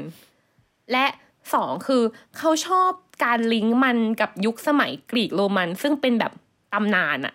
[0.92, 1.06] และ
[1.54, 2.02] สองคือ
[2.38, 2.90] เขาชอบ
[3.24, 6.32] การลิงก์มันกับยุคสมัยกรีกโรมัน ซึ่งเป็นแบบ
[6.72, 7.34] ตำนานอะ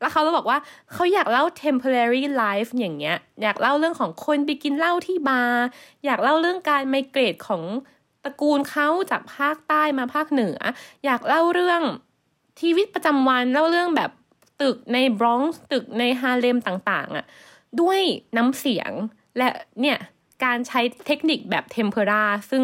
[0.00, 0.58] แล้วเขาก็บอกว่า
[0.92, 5.64] เขาอยากเล่า contemporary life อย่างเงี้ย อยากเล่าเรื่องของคนไปกินเหล้าที่บาร์
[6.04, 7.62] อยากเล่าเรื่องการ migrate ของ
[8.24, 10.58] ตระกูลเขาจากภาคใต้มาภาคเหนือ
[11.04, 11.82] อยากเล่าเรื่อง
[12.60, 14.10] ชีวิตประจำวันเล่าเรื่องแบบ
[14.62, 17.24] ตึกในบรอนซ์ตึกในฮาเลมต่างๆอะ
[17.80, 18.00] ด้วย
[18.36, 18.92] น้ำเสียง
[19.38, 19.48] และ
[19.80, 19.98] เนี่ย
[20.44, 22.62] การใช้เทคนิคแบบ tempera ซึ่ง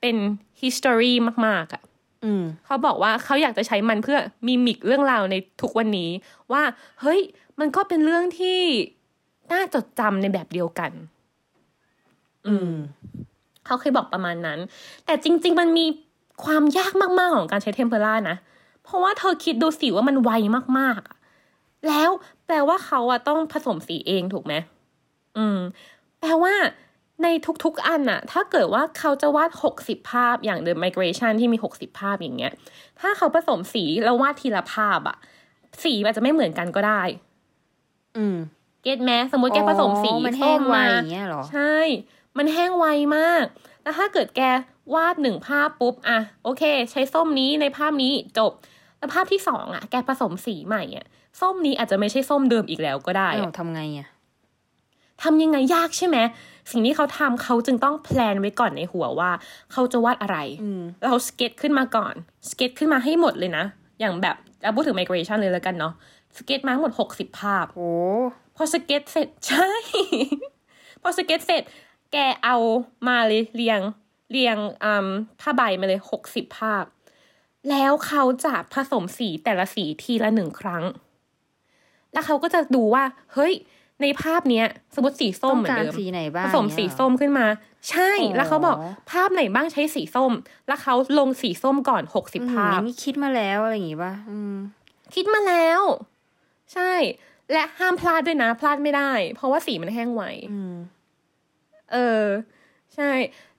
[0.00, 0.16] เป็น
[0.62, 1.12] history
[1.46, 1.82] มาก ๆอะ
[2.24, 6.10] อืมเขาบอกว่าเขาอยากจะใช้มันเพื่อมีมิกเรื่องราวในทุกวันนี้
[6.52, 6.62] ว่า
[7.00, 7.20] เฮ้ย
[7.60, 8.60] มันก็เป็นเรื่องที่
[9.52, 10.92] น่าจดจำในแบบเดียวกัน
[12.46, 12.72] อืม
[13.66, 14.58] เขาเคยบอกประมาณนั้น
[15.04, 15.86] แต่จริง ๆ มันมี
[16.44, 18.36] ความยากมาก ๆ ของการใช้เทมเพลานะ
[18.84, 20.30] เพราะว่าเธอคิดดูสิว่ามันไว
[20.78, 21.16] มากๆอะ
[21.88, 22.10] แล้ว
[22.46, 24.54] แปลว่าเขาอะต้องผสมสีเองถูกไหม
[25.38, 25.58] อืม
[26.20, 26.54] แปลว่า
[27.22, 27.28] ใน
[27.64, 29.50] ทุกๆอันอะถ้าเกิดว่าเขาจะวาด
[29.80, 32.52] 60 ภาพอย่าง The Migration ที่มี 60 ภาพอย่างเงี้ย
[33.00, 35.16] ถ้าเขาผสมสีแล้ววาดทีละภาพอะ
[35.82, 37.02] สีมันอาจจะไม่เหมือนกันก็ได้
[38.16, 38.36] อืม
[38.82, 41.76] เก็ตแมสมมติแกผสมสีอ๋อมันแห้งส้ไวมาอย่างเงี้ยเหรอ ใช่
[42.38, 42.86] มันแห้งไว
[43.16, 43.44] มาก
[43.82, 44.42] แล้วถ้าเกิดแก
[44.94, 48.52] วาดหนึ่งภาพปุ๊บอะโอเค ใช้ส้มนี้ในภาพนี้จบ
[48.98, 51.06] แล้วภาพที่สองอะแกผสมสีใหม่อะ
[51.40, 54.08] ส้มนี้อาจจะไม่ใช่ส้มเดิมอีกแล้วก็ได้อ้าอะวทำไงอะ
[55.22, 56.18] ทำยังไงยากใช่ไหม
[56.70, 59.30] สิ่งที่เขาทำเขาจึงต้อง plan ไว้ก่อนในหัวว่า
[59.72, 62.14] เขาจะวาดอะไรอืมเราสเก็ตขึ้นมาก่อน
[62.48, 63.64] สเก็ตขึ้นมาให้หมดเลยนะ
[64.00, 65.94] อย่างแบบเราพูดถึง migration เลยแล้วกันเนาะ
[66.36, 67.90] สเก็ตมาทั้งหมดหกสิบภาพ โอ้
[68.56, 69.70] พอสเก็ตเสร็จใช่
[71.02, 71.62] พอสเก็ตเสร็จ
[72.12, 72.56] แกเอา
[73.08, 73.80] มาเลยเรียง
[74.30, 75.08] เรียงอืม
[75.40, 76.84] ผ้าใบมาเลยหกสิบภาพ
[77.70, 80.84] แล้วเขาจะผสมสีแต่ละสีทีละหนึ่งครั้ง
[82.14, 83.04] แล้วเขาก็จะดูว่า
[83.34, 83.52] เฮ้ย
[84.02, 87.46] ในภาพเนี้ย สมมติสีส้ต้มองเหมือนการเดิมสีไหนบ้างผสมสีส้มขึ้นมา
[87.90, 88.76] ใช่อ๋อแล้วเขาบอก
[89.10, 90.32] ภาพไหนบ้างใช้สีส้ม
[90.68, 94.56] แล้วเขาลงสีส้มก่อนหกสิบอืมภาพนี่คิดมาแล้วอะไรอย่างงี้ป่ะอืม
[95.14, 95.80] คิดมาแล้ว
[96.74, 96.92] ใช่
[97.52, 100.22] และห้ามพลาดด้วยนะ พลาดไม่ได้ เพราะว่าสีมันแห้งไว
[100.52, 100.74] อืม
[101.92, 102.24] เออ
[102.94, 103.10] ใช่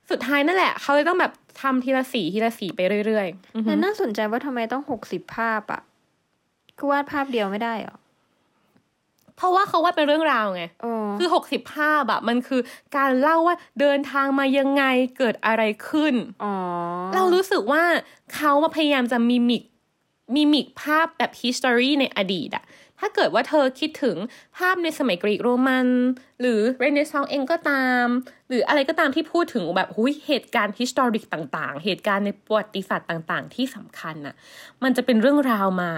[0.10, 5.82] สุดท้ายนั่นแหละ เขาเลยต้องแบบทำทีละสีทีละสีไปเรื่อยๆอือหืแต่อน่าสนใจว่าทำไมต้องหกสิบภาพอะ
[6.78, 7.98] คือวาดภาพเดียวไม่ได้เหรอ
[9.38, 12.62] เพราะว่าเขาว่าเป็นเรื่องราวไงอ๋อคือหกสิบภาพอะมันคือ
[12.98, 14.84] การเล่าว่าเดินทางมายังไง
[15.18, 16.54] เกิดอะไรขึ้นอ๋อ
[17.16, 17.84] เรารู้สึกว่า
[18.36, 19.64] เขามาพยายามจะมิมิก
[20.36, 22.66] มิมิกภาพแบบ history ในอดีตอะ
[23.00, 24.18] ถ้าเกิดว่าเธอคิดถึง
[24.58, 25.88] ภาพในสมัยกรีกโรมัน
[26.42, 28.06] หรือเรเนซองส์เองก็ตาม
[28.50, 34.36] หรืออะไรก็ตามที่พูดถึงแบบหุยเหตุการณ์ historic ต่าง ๆ เหตุการณ์ในประวัติศาสตร์ต่าง ๆ ที่สำคัญน่ะ
[34.84, 35.92] มันจะเป็นเรื่องราวมา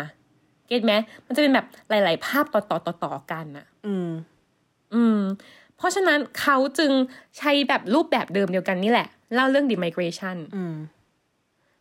[0.67, 0.93] เก็ตไหม
[1.25, 4.09] มันจะเป็นแบบหลาย ๆ ภาพต่อๆต่อๆกันน่ะอืม
[4.95, 5.19] อืม
[5.77, 6.91] เพราะฉะนั้นเขาจึง
[7.37, 10.75] ใช้แบบรูปแบบเดิมเดียวกันนี่แหละ เล่าเรื่อง the migration อืม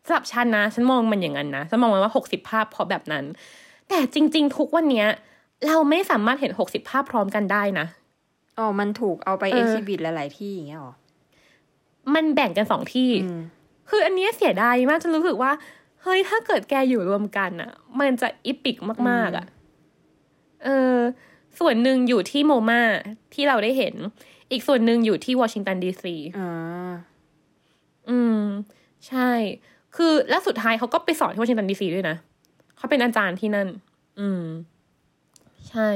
[0.07, 3.25] สำหรับฉันนะ ฉันมองมันอย่างนั้นนะ ฉันมองมันว่าหกสิบภาพเพราะแบบนั้น
[3.89, 5.09] แต่จริง ๆ ทุกวันเนี้ย
[5.67, 7.87] เราไม่สามารถเห็นหกสิบภาพพร้อมกันได้นะ
[8.59, 10.95] อ๋อ มันถูกเอาไปเออเอ็กซิบิทหลาย ๆ ที่อย่างเงี้ยเหรอ
[12.15, 13.41] มันแบ่งกันสองที่อืม
[13.91, 15.51] คืออันเนี้ยเสียดายมากฉันรู้สึกว่า
[16.07, 18.77] เฮ้ยถ้าเกิดแกอยู่รวมกันอะมันจะอิปิก
[19.09, 19.47] มาก ๆอะ
[20.65, 20.97] เออ
[21.59, 22.83] ส่วนหนึ่งอยู่ที่โมมา
[23.35, 23.95] ที่เราได้เห็น
[24.51, 26.93] อีกส่วนหนึ่งอยู่ที่วอชิงตันดีซีอ่า
[28.11, 28.43] อืม
[29.09, 29.31] ใช่
[29.97, 32.17] คือแล้วสุดท้ายเขาก็ไปสอนที่วอชิงตันดีซีด้วยนะ
[32.77, 33.69] เขาเป็นอาจารย์ที่นั่น
[34.21, 34.45] อืม
[35.69, 35.89] ใช่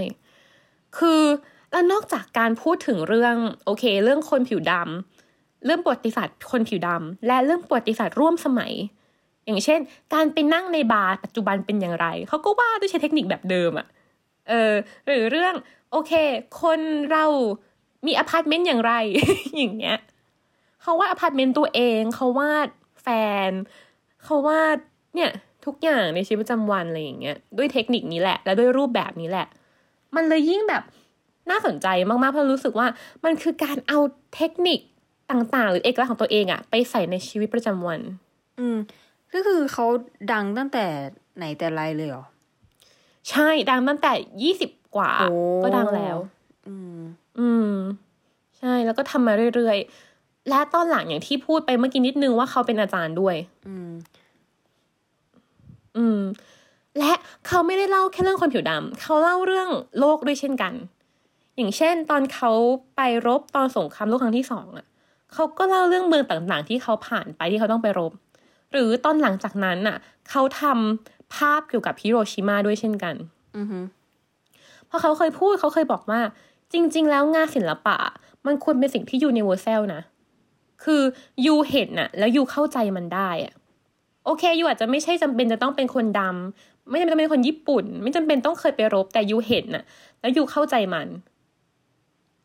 [0.99, 1.23] คือ
[1.71, 8.73] แล้วนอกจากการพูดถึงเรื่อง โอเค เรื่องคนผิวดำเรื่องประวัติศาสตร์คนผิวดำและเรื่องประวัติศาสตร์ร่วมสมัย
[9.51, 9.81] อย่างเช่น
[10.15, 13.87] การไปนั่งในบาร์ปัจจุบันเป็นอย่างไร เขาก็ว่าด้วยใช้เทคนิคแบบเดิมอะ
[14.49, 14.73] เออ
[15.07, 15.55] หรือเรื่อง
[15.91, 16.13] โอเค
[16.63, 16.81] คน
[17.13, 17.25] เรา
[18.07, 18.93] มีอพาร์ตเมนต์อย่างไร
[19.57, 19.99] อย่างเงี้ย
[20.83, 22.69] เขาวาดอพาร์ตเมนต์ตัวเองเขาวาด
[23.03, 23.09] แฟ
[23.49, 23.51] น
[24.25, 24.79] เขาวาด
[25.15, 25.31] เนี่ย
[25.67, 29.47] ทุกอย่างในชีวิตประจำวันอะไรอย่างเงี้ยด้วยเทคนิคนี้แหละ และด้วยรูปแบบนี้แหละ
[30.15, 30.83] มันเลยยิ่งแบบ
[31.51, 32.87] น่าสนใจมากๆเพราะรู้สึกว่า
[33.25, 33.99] มันคือการเอา
[34.35, 34.81] เทคนิค
[35.31, 38.01] ต่างๆ หรือเอกลักษณ์ของตัวเองอะไปใส่ในชีวิตประจำวัน
[38.59, 38.77] อืม
[39.35, 39.87] ก็คือเขา
[40.33, 40.85] ดังตั้งแต่
[41.37, 42.25] ไหนแต่ไรเลยเหรอ
[43.31, 44.13] ใช่ดังตั้งแต่
[44.43, 45.29] ยี่สิบกว่าโอ้
[45.63, 46.19] ก็ดังแล้ว
[46.69, 47.01] อืม
[47.39, 47.73] อืม
[48.59, 53.37] ใช่แล้วก็ทำมาเรื่อยๆ และตอนหลังอย่างที่พูดไปเมื่อกี้นิดนึงว่าเขาเป็นอาจารย์ด้วย
[53.69, 53.91] อืม
[55.97, 56.21] อืม
[56.99, 57.13] และ
[57.47, 60.73] เขาไม่ได้เล่าแค่เรื่องคนผิวดำเขาเล่าเรื่องโลกด้วยเช่นกัน
[61.57, 62.51] อย่างเช่น ตอนเขา
[62.97, 64.87] ไปรบตอนสงครามโลกครั้งที่สองอะ
[65.35, 68.13] เขาก็เล่าเรื่องเมืองต่างๆ ที่เขาผ่านไปที่เขาต้องไปรบ
[68.73, 69.97] หรือตอนหลังจากนั้นอะ
[70.31, 73.15] เขาทำภาพเกี่ยวกับฮิโรชิมาด้วยเช่นกัน
[73.57, 73.79] อือฮึ
[74.87, 76.21] เพราะเขาเคยพูดเขาเคยบอกว่า
[76.73, 77.97] จริง ๆ แล้วงานศิลปะ
[78.47, 80.03] มันควรเป็นสิ่งที่ universal นะ
[80.85, 81.03] คือ
[81.47, 83.55] you เห็นน่ะ แล้ว you เข้าใจมันได้อะ
[84.25, 89.85] โอเค you อาจจะไม่ใช่จำเป็นจะต้องเป็นคนดำไม่จำเป็นต้องเป็นคนญี่ปุ่น ไม่จำเป็นต้องเคยไปรบแต่ you เห็นน่ะ
[90.21, 91.09] แล้ว you เข้าใจมัน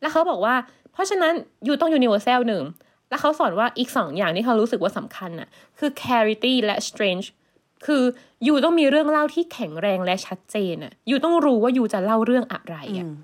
[0.00, 0.54] แล้วเขาบอกว่า
[0.92, 1.32] เพราะฉะนั้น
[1.66, 2.62] you ต้อง universal หนึ่ง
[3.08, 7.26] แล้วเขาสอนว่าอีกสองอย่างที่เขารู้สึกว่าสำคัญน่ะคือ clarity และ strange
[7.86, 8.02] คือ
[8.46, 13.14] ยูต้องมีเรื่องเล่าที่แข็งแรงและชัดเจนอะยูต้องรู้ว่ายูจะเล่าเรื่องอะไรอือะม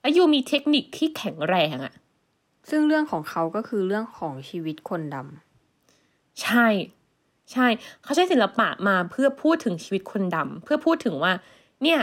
[0.00, 1.94] แล้วยูมีเทคนิคที่แข็งแรงอะ
[2.70, 6.66] ซึ่งเรื่องของเขาก็คือเรื่องของชีวิตคนดำใช่
[7.52, 7.66] ใช่
[8.02, 11.32] เขาใช้ศิลปะมาเพื่อพูดถึงชีวิตคนดำเพื่อพูดถึงว่า
[11.82, 12.00] เนี่ย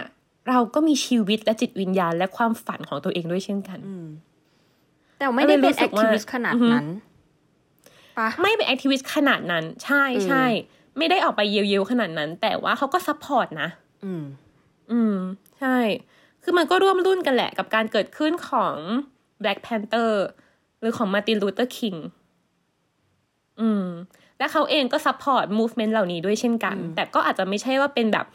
[0.49, 4.07] เราก็มีชีวิตและจิตวิญญาณและความฝันของตัวเองด้วยเช่นกันอืม
[5.21, 6.87] แต่ไม่ได้เป็นก็เลยรู้สึแอกคว่าทิวิสต์ขนาดอือฮึนั้น
[8.17, 10.43] ปะไม่เป็นแอคทิวิสต์ขนาดนั้น ใช่อืมใช่
[10.97, 13.69] ไม่ได้ออกไปเยียวๆขนาดนั้น แต่ว่าเขาก็ซัพพอร์ตนะ
[14.05, 14.23] อืม
[14.91, 15.15] อืม
[15.59, 15.77] ใช่
[16.43, 18.75] คือมันก็ร่วมรุ่นกันแหละกับการเกิดขึ้นของ
[19.41, 20.11] Black Panther
[20.79, 21.97] หรือของ Martin Luther King
[23.61, 23.85] อืม
[24.37, 28.25] และเขาเองก็ซัพพอร์ต movement เหล่านี้ด้วยเช่นกันอืมแต่ก็อาจจะไม่ใช่ว่าเป็นแบบ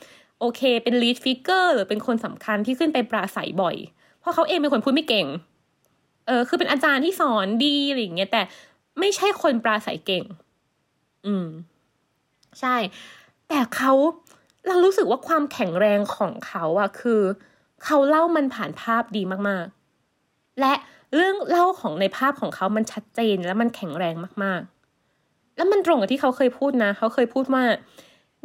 [0.40, 3.76] โอเค เป็น lead figure หรือเป็นคนสำคัญที่ขึ้นไปปราศัยบ่อย
[4.20, 5.26] เพราะเขาเองเป็นคนพูดไม่เก่ง
[6.26, 8.42] เออคือเป็นอาจารย์ที่สอนดีอะไรอย่างเงี้ยแต่
[8.98, 10.24] ไม่ใช่คนปราศัยเก่ง
[11.26, 11.48] อืม
[12.60, 12.76] ใช่
[13.48, 13.92] แต่เขา
[14.66, 17.20] เรารู้สึกว่าความแข็งแรงของเขาอะคือ
[17.84, 20.74] เขาเล่ามันผ่านภาพดีมากๆ และ
[21.14, 27.64] เรื่องเล่าของในภาพของเขามันชัดเจนและมันแข็งแรงมากๆ แล้วมันตรงกับที่เขาเคยพูดนะ เขาเคยพูดว่า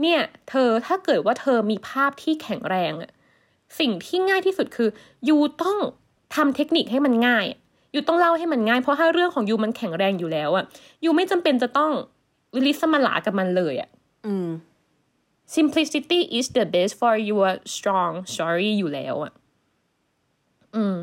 [0.01, 3.11] เนี่ย เธอถ้าเกิดว่าเธอมีภาพที่แข็งแรงอะ
[3.79, 4.89] สิ่งที่ง่ายที่สุดคือ
[5.29, 5.77] ยูต้อง
[6.35, 7.45] ทำเทคนิคให้มันง่าย
[7.93, 10.65] ยูต้องเล่าให้มันง่ายเพราะถ้าเรื่องของยูมันแข็งแรงอยู่แล้วอะ
[11.03, 11.91] ยูไม่จำเป็นจะต้อง
[12.65, 13.89] ลิสมาลากับมันเลยอะ
[14.25, 14.47] อืม
[15.55, 19.31] simplicity is the best for your strong story อยู่แล้วอะ
[20.75, 20.97] อืม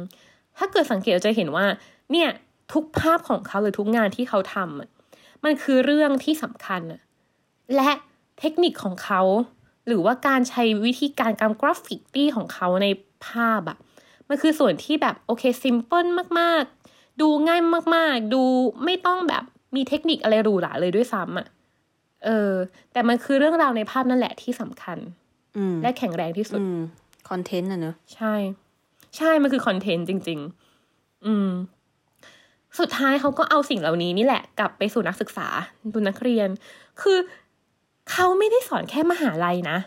[0.57, 1.67] ถ้าเกิดสังเกตเราจะเห็นว่า
[2.13, 2.29] เนี่ย
[2.73, 4.89] ทุกภาพของเขาหรือทุกงานที่เขาทำอะ
[5.45, 7.01] มันคือเรื่องที่สำคัญอะ
[7.77, 7.91] และ
[8.39, 9.23] เทคนิคของเขา
[9.87, 12.87] หรือว่าการใช้วิธีการการกราฟิกตี้ของเขาใน
[13.27, 13.77] ภาพอะ
[14.29, 16.07] มันคือส่วนที่แบบ โอเค simple
[16.41, 16.78] มากๆ
[17.21, 17.61] ดูง่าย
[17.95, 18.43] มาก ๆ ดู
[18.85, 19.45] ไม่ต้องแบบ
[19.77, 21.47] มีเทคนิคอะไรหรูหราเลยด้วยซ้ำอะ
[22.25, 22.53] เออ
[22.93, 24.99] แต่มันคือเรื่องราวในภาพนั่นแหละที่สำคัญ
[25.57, 26.79] อืมและแข็งแรงที่สุดอืม
[27.29, 28.35] content อะเนอะใช่
[29.17, 30.39] ใช่ มันคือ content จริง
[30.83, 31.51] ๆ อืม
[32.79, 35.49] สุดท้ายเขาก็เอาสิ่งเหล่านี้นี่แหละ กลับไปสู่นักศึกษา
[35.93, 36.49] ดูนักเรียน
[37.01, 37.19] คือ
[38.11, 39.79] เขาไม่ได้สอนแค่มหาลัยนะ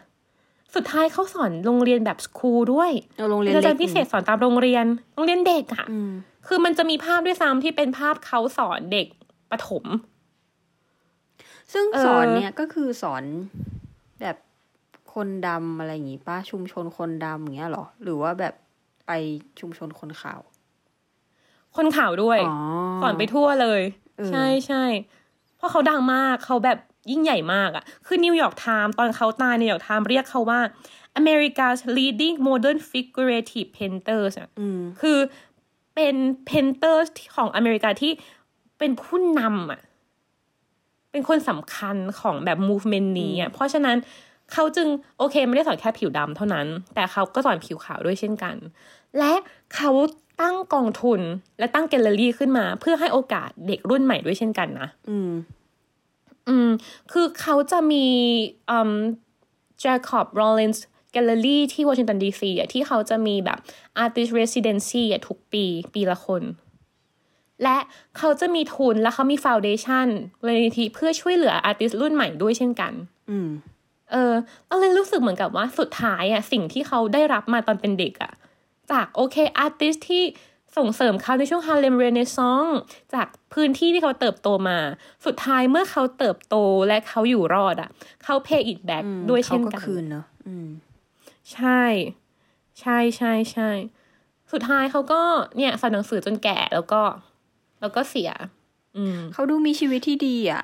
[0.75, 6.11] สุดท้ายเขาสอนโรงเรียนแบบสคูลด้วยเอาโรงเรียนเป็นอาเล็จากรย์พิเศษสอนตามโรงเรียน โรงเรียนเด็กอะอืม
[6.47, 9.07] คือมันจะมีภาพด้วยซ้ำที่เป็นภาพเขาสอนเด็ก
[9.51, 9.85] ประถม
[11.73, 13.23] ซึ่งเออสอนเนี่ยก็คือสอน
[14.21, 14.37] แบบ
[15.13, 18.53] คนดำอะไรอย่างงี้ป้าชุมชนคนดำอย่างเงี้ยเหรอ หรือว่าแบบ
[19.07, 19.11] ไป
[19.59, 20.41] ชุมชนคนขาว
[21.75, 22.57] คนขาวด้วยอ๋อ
[23.01, 23.81] สอนไปทั่วเลย
[24.17, 24.83] เออใช่ใช่
[25.57, 26.77] เพราะเขาดังมากเขาแบบ
[27.11, 30.59] ยิ่งใหญ่มากอะ่ะคือ New York Times ตอนเขาตาย New York Times เรียกเขาว่า
[31.19, 35.17] America's leading modern figurative painters อะอืมคือ
[35.95, 36.15] เป็น
[36.45, 37.03] painter
[37.35, 38.11] ของอเมริกาที่
[38.79, 39.81] เป็นผู้นำอะ
[41.11, 43.97] เป็นคนสำคัญของแบบ movement นี้อะเพราะฉะนั้น
[44.53, 48.55] เขาจึงโอเคไม่ได้สอนแค่ผิวดำเท่านั้น แต่เขาก็สอนผิวขาวด้วยเช่นกัน
[49.17, 49.33] และ
[49.75, 49.91] เขา
[50.41, 51.21] ตั้งกองทุน
[51.59, 55.31] และตั้งแกลเลอรี่ขึ้นมา เพื่อให้โอกาสเด็กรุ่นใหม่ด้วยเช่นกันนะ อืม
[56.47, 56.69] อืม
[57.11, 58.05] คือเขาจะมี
[58.69, 58.93] อืม
[59.83, 60.79] Jacob Rollins
[61.13, 63.59] Gallery ที่วอชิงตันดีซีอะที่เขาจะมีแบบ
[64.03, 66.43] Artist Residency อะทุกปีปีละคน
[67.63, 67.77] และ
[68.17, 70.07] เขาจะมีทุนและเขามี Foundation
[70.39, 72.93] มูลนิธิเพื่อช่วยเหลืออาร์ติสรุ่นใหม่ด้วยเช่นกัน
[73.29, 73.49] อืม
[74.11, 74.33] เออ
[74.67, 78.33] เราเลยรู้สึกเหมือนกับว่าสุดท้ายอะสิ่งที่เขาได้รับมาตอนเป็นเด็กอะ
[78.91, 80.23] จากโอเคอาร์ติสที่
[80.77, 82.65] ส่งเสริมเขาในช่วงฮาเลมเรเนซอง
[83.13, 84.77] จากพื้นที่ที่เขาเติบโตมา
[85.25, 86.55] สุดท้ายเมื่อเขาเติบโต
[86.87, 87.89] และเขาอยู่รอดอะ
[88.23, 90.67] เขา pay it back อืมด้วยเขาเช่นก็กันคืนเนอะอืม
[91.53, 91.83] ใช่
[92.79, 93.69] ใช่ใช่ใช่
[94.51, 95.21] สุดท้ายเขาก็
[95.57, 97.01] เนี่ยสอนหนังสือจนแก่แล้วก็
[97.81, 98.31] แล้วก็เสีย
[98.97, 100.63] อืมเขาดูมีชีวิตที่ดีอะ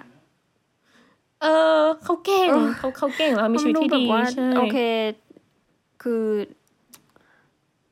[1.41, 1.47] เอ
[1.79, 4.77] อเขาเก่งเออเขาเขาเก่งแล้วมีชีวิตที่มันดีแบบว่าใช่โอเค
[6.03, 6.25] คือ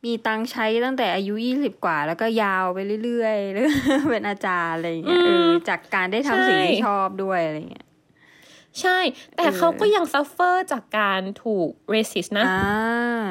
[0.05, 3.63] มีตังค์ใช้ตั้งแต่อายุยี่สิบกว่า แล้วก็ยาวไปเรื่อยๆแล้ว
[4.11, 7.85] เป็นอาจารย์อะไรอย่างเงี้ยเออจากการได้ทำสิ่งที่ชอบด้วยอะไรอย่างเงี้ย
[8.81, 8.97] ใช่
[9.35, 13.25] แต่เออเขาก็ยังซัฟเฟอร์จากการถูก racist นะอ่า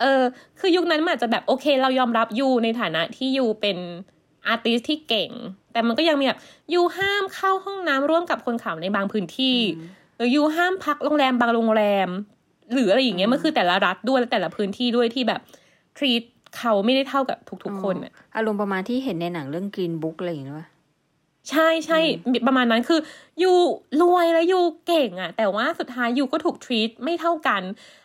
[0.00, 0.22] เออ
[0.58, 3.78] คือยุคนั้นมันอาจจะแบบโอเค เรายอมรับยูในฐานะที่ยูเป็น
[4.46, 5.30] อาร์ติสที่เก่ง
[5.72, 6.40] แต่มันก็ยังมีแบบ
[6.74, 9.58] ยูห้ามเข้าห้องน้ำร่วมกับคนขาวในบางพื้นที่
[10.16, 12.08] หรือยูห้ามพักโรงแรมบางโรงแรม
[12.72, 15.40] หรืออะไรอย่างเงี้ยมันคือแต่ละรัฐด้วยและแต่ละพื้นที่ด้วยที่แบบ
[15.98, 16.22] treat
[16.58, 20.56] เขาไม่ได้เท่ากับทุกๆคนอะอารมณ์ประมาณที่เห็นในหนังเรื่อง Green Book อะไรอย่างเงี้ย
[21.50, 21.98] ใช่ใช่
[22.46, 23.00] ประมาณนั้นคือ
[23.42, 23.52] ยู
[24.00, 27.62] รวยแล้วยูเก่งอะแต่ว่าสุดท้ายยูก็ถูก treat ไม่เท่ากัน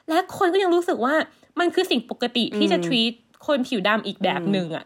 [0.09, 1.15] และคนก็ยังรู้สึกว่า
[1.59, 3.13] มันคือสิ่งปกติที่จะ treat
[3.47, 4.85] คนผิวดำอีกแบบหนึ่งอะ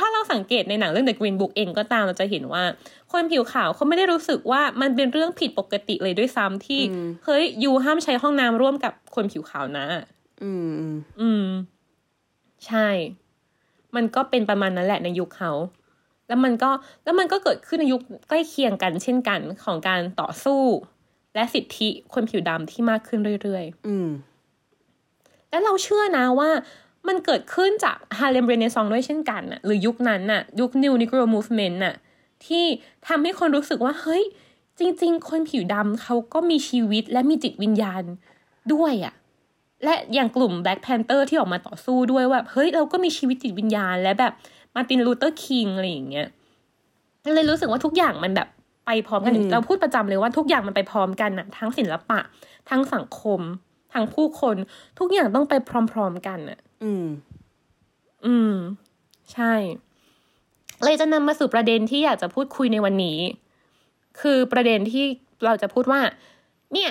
[0.00, 2.64] ถ้าเราสังเกตในหนังเรื่อง The Green Book เองก็ตามเราจะเห็นว่า
[3.12, 6.80] คนผิวขาวเขาไม่ได้รู้สึกว่ามันเป็นเรื่องผิดปกติเลยด้วยซ้ำที่
[7.24, 9.86] เฮ้ยยูห้ามใช้ห้องน้ำร่วมกับคนผิวขาวนะ
[10.42, 11.46] อืม อืมอืม
[12.66, 12.88] ใช่
[13.96, 15.52] มันก็เป็นประมาณนั้นแหละในยุคเขา
[16.28, 16.70] แล้วมันก็
[17.04, 20.62] แล้วมันก็เกิดขึ้นในยุคใกล้เคียงกันเช่นกันของการต่อสู้
[21.34, 26.50] และสิทธิคนผิวดำที่มากขึ้นเรื่อยอืมๆแล้วเราเชื่อนะว่า
[27.08, 31.94] มันเกิดขึ้นจากฮาเลมเรเนซองด้วยเช่นกันน่ะหรือยุคนั้นน่ะ ยุค New Negro Movement น่ะ
[32.46, 32.64] ที่
[33.08, 34.22] ทำให้คนรู้สึกว่า เฮ้ย
[34.78, 38.02] จริง ๆ คนผิวดำเขาก็มีชีวิตและมีจิตวิญญาณ
[38.72, 39.14] ด้วยอะ่ะ
[39.84, 44.32] และอย่างกลุ่ม Black Panther ที่ออกมาต่อสู้ด้วยว่า เฮ้ย เราก็มีชีวิตจิตวิญญาณและแบบ
[44.76, 46.28] มาร์ตินลูเทอร์คิงอะไรอย่างเงี้ย
[47.34, 48.48] เลยรู้สึกว่าทุกอย่างมันแบบ
[48.86, 52.18] ไปพร้อมกันอืมเราพูดประจำเลยว่าทุกอย่างมันไปพร้อมกันนะทั้งศิลปะ
[52.70, 53.40] ทั้งสังคม
[53.94, 54.56] ทั้งผู้คน
[54.98, 55.54] ทุกอย่างต้องไป
[55.92, 57.06] พร้อมๆกันน่ะอืม
[58.26, 58.54] อืม
[59.32, 59.52] ใช่
[60.84, 63.18] เลยจะนำมาสู่ประเด็นที่อยากจะพูดคุยในวันนี้
[64.20, 65.04] คือประเด็นที่
[65.44, 66.00] เราจะพูดว่า
[66.72, 66.90] เนี่ย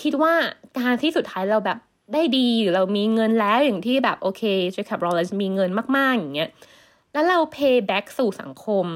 [0.00, 0.34] คิดว่า
[0.78, 1.78] การที่สุดท้ายเราแบบ
[2.14, 6.50] ได้ดีหรือเรามีเงินแล้วอย่างที่แบบโอเคเจคอบโรเลนมีเงินมากๆอย่างเงี้ย
[7.16, 8.86] แล้วเรา pay back สู่สังคม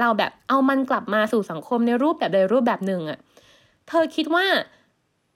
[0.00, 3.18] เราแบบเอามันกลับมาสู่สังคมในรูปแบบใดรูปแบบหนึ่งอะ
[3.88, 4.46] เธอคิดว่า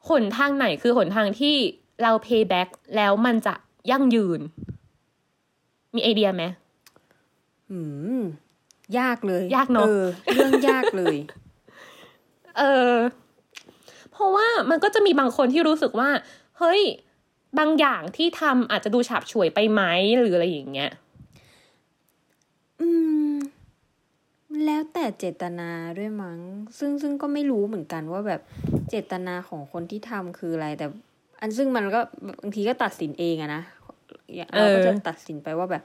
[0.09, 1.55] หนทางไหนคือหนทางที่
[2.03, 3.55] เรา pay back แล้วมันจะ
[3.91, 4.41] ยั่งยืน
[5.95, 6.45] มีไอเดียไหม
[7.71, 7.79] อื
[8.19, 8.23] ม
[8.99, 11.17] ยากเลย ยากเนอะออเรื่องยากเลย
[12.59, 12.95] เออ
[14.13, 16.11] เพราะว่ามันก็จะมีบางคนที่รู้สึกว่า
[16.59, 16.83] เฮ้ย
[17.59, 19.83] บางอย่างที่ทำอาจจะดูฉาบฉวยไปไหม
[20.19, 20.93] หรืออะไรอย่างเงี้ย
[22.83, 22.89] อื
[23.33, 23.37] ม
[24.65, 26.39] แล้วแต่เจตนาด้วยมั้ง
[26.79, 28.41] ซึ่งซึ่งก็ไม่รู้เหมือนกันว่าแบบ
[28.89, 30.87] เจตนาของคนที่ทำคืออะไร แต่
[31.41, 32.01] อันซึ่งมันก็
[32.43, 33.63] บางทีก็ตัดสินเองอะนะ
[34.35, 35.83] อย่างเราก็เออจะตัดสินไปว่าแบบ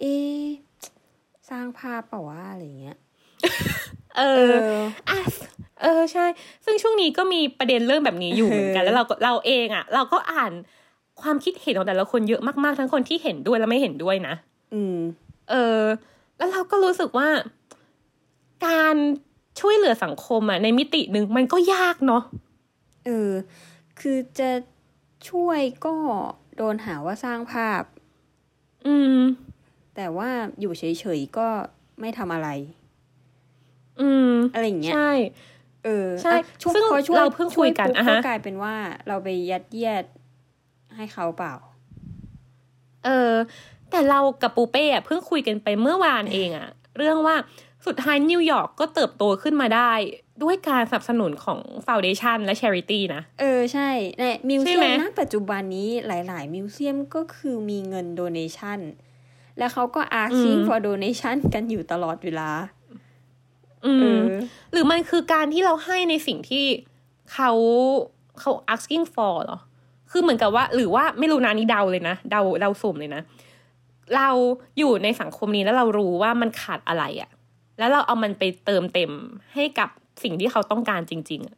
[0.00, 0.44] เอะ
[1.50, 2.96] สร้างภาพเปล่าวะอะไรอย่างเงี้ย
[4.16, 4.70] เอเอออ
[5.10, 5.20] อะ
[5.82, 6.26] เออใช่
[6.64, 10.52] ซึ่งช่วงนี้ก็มีประเด็นเรื่องแบบนี้อยู่เหมือนกันเออแล้วเราก็เราเองอะเราก็อ่าน
[11.22, 14.34] ความคิดเห็นของแต่ละคนเยอะมากๆ ทั้งคนที่เห็นด้วยและไม่เห็นด้วยนะ
[14.74, 14.96] อืม
[15.50, 15.80] เออ
[16.36, 17.28] แล้วเราก็รู้สึกว่า
[18.66, 18.96] การ
[19.60, 22.22] ช่วยเหลือสังคมอะในมิติหนึ่งมันก็ยากเนาะ
[23.06, 23.30] เออ
[24.00, 24.50] คือจะ
[25.30, 25.94] ช่วยก็
[26.56, 27.82] โดนหาว่าสร้างภาพ
[28.86, 29.20] อืม
[29.96, 30.82] แต่ว่าอยู่เฉ
[31.18, 31.48] ยๆก็
[32.00, 32.48] ไม่ทำอะไร
[34.00, 35.12] อืม อะไรอย่างเงี้ยใช่
[35.84, 38.74] เออใช่อะช่วยซึ่งพอช่วยเราเพิ่งคุยกันช่วปุ๊บอะก็ฮะกลายเป็นว่า
[39.08, 40.04] เราไปยัดเยียด
[40.96, 41.54] ให้เขาเปล่า
[43.04, 43.32] เออ
[43.90, 46.68] แต่เรากับปูเป้อะเพิ่งคุยกันไปเมื่อวานเองอะ
[46.98, 47.36] เรื่องว่า
[47.86, 49.92] สุดท้ายนิวยอร์กก็เติบโตขึ้นมาได้
[50.42, 58.80] ด้วยการสนับสนุนของ foundation และ Charity นะ เออใช่ใน museum ใช่ไหมนะปัจจุบันนี้หลาย ๆ museum ก็คือมีเงิน donation
[59.58, 62.50] แล้วเขาก็ asking for donation กันอยู่ตลอดเวลา
[63.86, 64.30] อืเอมอ
[64.72, 66.66] หรือมันคือการที่เราให้ในสิ่งที่
[67.32, 67.50] เขา
[68.40, 69.58] เขา asking for เหรอ
[70.10, 73.22] คือเหมือนกับว่า หรือว่าไม่รู้นะนี่เดาเลยนะ เดาเดาสุ่มเลยนะ
[74.14, 74.28] เรา
[74.78, 77.30] อยู่ในสังคมนี้แล้วเรารู้ว่ามันขาดอะไรอะ
[77.78, 79.10] แล้วเราเอามันไปเติมเต็ม
[79.54, 79.88] ให้กับ
[80.22, 81.56] สิ่งที่เขาต้องการจริง ๆอะ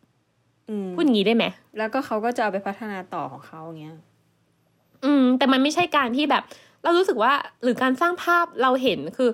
[0.68, 1.44] อืมพูดอย่างนี้ได้ไหม
[1.78, 3.96] แล้วก็เขาก็จะเอาไปพัฒนาต่อของเขาอย่างเงี้ย
[5.04, 6.42] อืม แต่มันไม่ใช่การที่แบบ
[6.82, 7.32] เรารู้สึกว่า
[7.62, 9.30] หรือการสร้างภาพเราเห็นคือ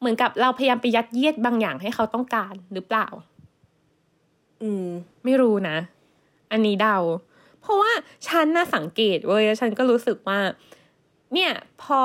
[0.00, 3.06] เหมือนกับเราพยายามไปยัดเยียดบางอย่างให้เขาต้องการหรือเปล่า
[4.62, 4.86] อืม
[5.24, 5.76] ไม่รู้นะ
[6.52, 6.96] อันนี้เดา
[7.60, 7.92] เพราะว่า
[8.28, 10.38] ฉันน่ะสังเกตเว้ยแล้วฉันก็รู้สึกว่า
[11.34, 12.02] เนี่ยพอ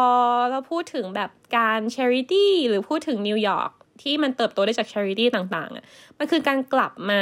[0.51, 5.85] เราพูดถึงแบบการ charity หรือพูดถึงนิวยอร์กที่มันเติบโตได้จาก charity ต่างๆอะ
[6.17, 7.21] มันคือการกลับมา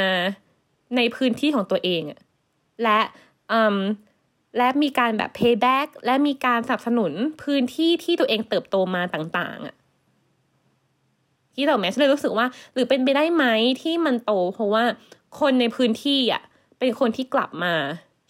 [0.96, 2.20] ในพื้นที่ของตัวเองอะ
[2.82, 3.00] และ
[3.52, 3.78] อืม
[4.58, 9.76] และมีการแบบ payback และมีการสนับสนุนพื้นที่ที่ตัวเองเติบโตมาต่างๆอะ
[11.54, 13.44] ที่เราแมฉันเลยรู้สึกว่า หรือเป็นไปได้ไหม
[13.82, 14.84] ที่มันโต เพราะว่า
[15.40, 16.42] คนในพื้นที่อะ
[16.78, 17.74] เป็นคนที่กลับมา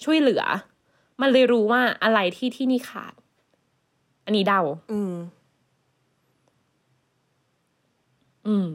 [0.04, 0.42] ช่วยเหลือ
[1.20, 3.14] มันเลยรู้ว่าอะไรที่ที่นี่ขาด
[4.28, 4.60] อันนี้เดา
[4.92, 5.14] อืม
[8.46, 8.66] อืม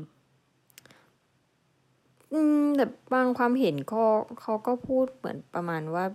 [2.34, 4.04] อืม แต่บางความเห็นก็
[4.42, 6.06] เขาก็พูดเหมือนประมาณว่า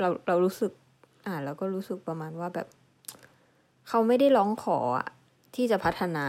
[0.00, 0.72] เราเรารู้สึก
[1.26, 2.68] อ่านแล้วก็รู้สึกประมาณว่าแบบ
[3.88, 5.08] เขาไม่ได้ร้องขออะ
[5.54, 6.26] ที่จะพัฒนา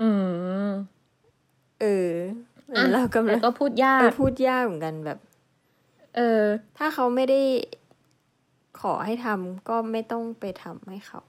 [0.00, 0.10] อื
[0.66, 0.68] ม
[1.80, 2.10] เออ
[2.66, 5.18] เหมือนเรากำลัแต่งก็พูดยาเออกพูดยากเหมือนกันแบบ
[6.16, 6.42] เออ
[6.78, 7.40] ถ้าเขาไม่ได้
[8.82, 11.20] ขอให้ทำก็ไม่ต้องไปทำให้เขา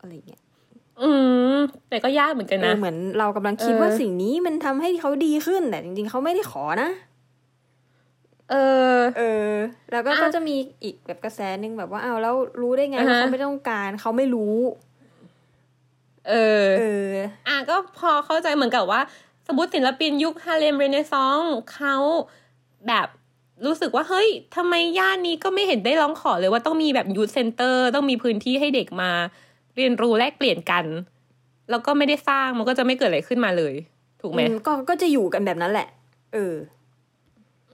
[0.00, 0.42] อะไรเงี้ย
[1.02, 1.10] อื
[1.56, 1.58] ม
[1.88, 6.90] แต่ก็ยากเหมือนกันเอนะอเหมือนเรากำลังคิดเออว่าสิ่งนี้มันทำให้เขาดีขึ้น แต่จริงๆเขาไม่ได้ขอนะ
[8.50, 8.54] เอ
[8.94, 9.52] อ เออ
[9.92, 14.56] แล้วก็อะก็จะมีอีกแบบกระแสหนึ่งแบบว่าอ้าวแล้วรู้ได้ไงอ่าว่าฮะเขาไม่ต้องการเขาไม่รู้
[16.28, 16.34] เอ
[16.64, 17.14] อ เออ
[17.48, 19.00] อะก็พอเข้าใจเหมือนกับว่า
[19.46, 21.96] สมมติศิลปินยุคฮาเลมเรเนซองส์เขา
[22.86, 23.06] แบบ
[23.66, 29.10] รู้สึกว่าเฮ้ยทำไมย่านนี้ก็ไม่เห็นได้ร้องขอเลยว่าต้องมีแบบยูทเซ็นเตอร์ต้องมีพื้นที่ให้เด็กมา
[29.76, 30.84] เรียนรู้แลกเปลี่ยนกัน
[31.70, 33.74] แล้วก็ไม่ได้สร้างมันก็จะไม่เกิดอะไรขึ้นมาเลย
[34.20, 35.88] ถูกไหมอืมก็ก็จะอยู่กันแบบนั้นแหละ
[36.34, 36.54] เออ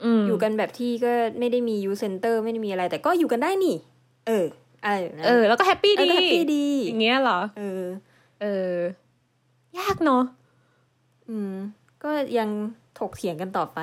[0.04, 3.76] อืมอยู่กันแบบที่ก็ไม่ได้มี youth center ไม่ได้มีอะไร แต่ก็อยู่กันได้นี่
[4.26, 4.46] เออ
[4.84, 7.84] อะไรแบบนั้นเออ แล้วก็ happy เออดีก็ happy ดีอย่างเงี้ยเหรอ เออ
[8.42, 8.46] เอ
[9.76, 10.22] อ ยากเนาะ
[11.28, 11.52] อืม
[12.04, 12.48] ก็ยัง
[12.98, 13.80] ถกเถียงกันต่อไป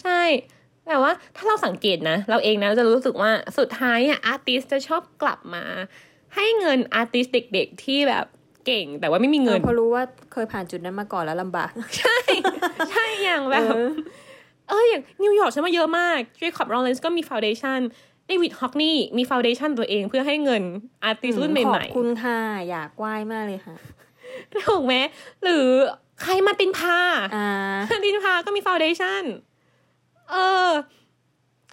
[0.00, 0.20] ใช่
[0.88, 5.64] แต่ว่าถ้าเราสังเกตนะ เราเองนะจะรู้สึกว่าสุดท้ายอะ artist จะชอบกลับมา
[6.34, 8.26] ให้เงิน artist เด็ก ๆ ที่แบบ
[8.66, 13.90] เก่ง แต่ว่าไม่มีเงินเพราะรู้ว่าเคยผ่านจุดนั้นมาก่อนแล้วลำบากใช่อย่างแบบเออ
[14.68, 20.62] เอออย่างนิวยอร์กฉันมาเยอะมาก Jacob Lawrence ก็มี foundation David Hockney มี foundation ตัวเองเพื่อให้เงิน
[21.04, 22.38] artist รุ่นใหม่ขอบคุณค่ะ
[22.70, 24.94] อยากไหว้มากเลยค่ะๆถูกไหม
[25.42, 25.66] หรือ
[26.22, 26.98] ใคร Martin Parr
[27.36, 29.22] อ่า Martin Parr ก็มี foundation
[30.30, 30.34] เอ
[30.68, 30.70] อ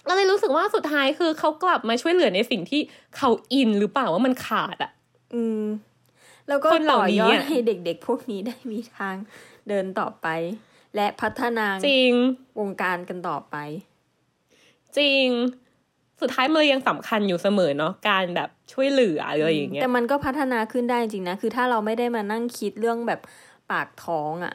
[0.06, 2.80] เราเลยรู้สึกว่าสุดท้ายคือเขากลับมาช่วยเหลือในสิ่งที่
[3.16, 4.92] เขาอินหรือเปล่าว่ามันขาดอะ
[5.34, 5.64] อืม
[6.48, 9.16] แล้วก็คนเหต่ล่าอนี้ยอดอะให้เด็กๆ พวกนี้ได้มีทาง
[9.68, 10.26] เดินต่อไป
[10.96, 12.12] และพัฒนาจริง
[12.60, 13.56] วงการกันต่อไป
[14.98, 15.28] จริง
[16.20, 23.20] สุดท้ายมันเลยยังสำคัญอยู่เสมอเนาะการแบบช่วยเหลือหรืออะไรอย่างเงี้ยแต่มันก็พัฒนาขึ้นได้จริงนะคือถ้าเราไม่ได้มานั่งคิดเรื่องแบบ
[23.70, 24.54] ปากท้องอะ่ะ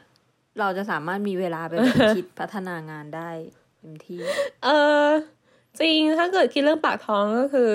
[0.60, 4.20] เราจะสามารถมีเวลาไปแบบคิดพัฒนางานได้เต็มที่
[4.64, 4.68] เอ
[5.06, 5.08] อ
[5.80, 7.72] จริงถ้าเกิดคิดเรื่องปากท้องก็คือ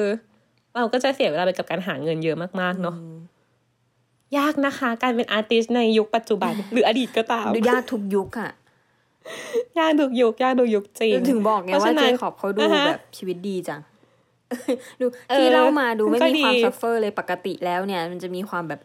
[0.75, 3.17] เราก็จะเสียเวลาไปกับการหาเงินเยอะมากๆเนาะอืม
[4.37, 8.51] ยากนะคะ การเป็น artist ในยุคปัจจุบัน หรืออดีตก็ตามดูยากทุกยุคอะ
[9.79, 13.81] ยากทุกยุคยากทุกยุคจริงถึงบอกไงเพราะว่าฉะนั้เจน Jacob เขาดูอ่าฮะแบบชีวิตดีจัง
[15.01, 18.81] ดูเออที่เล่ามาดูไม่ก็มีความดี suffer เลยปกติแล้วเนี่ย มันจะมีความแบบ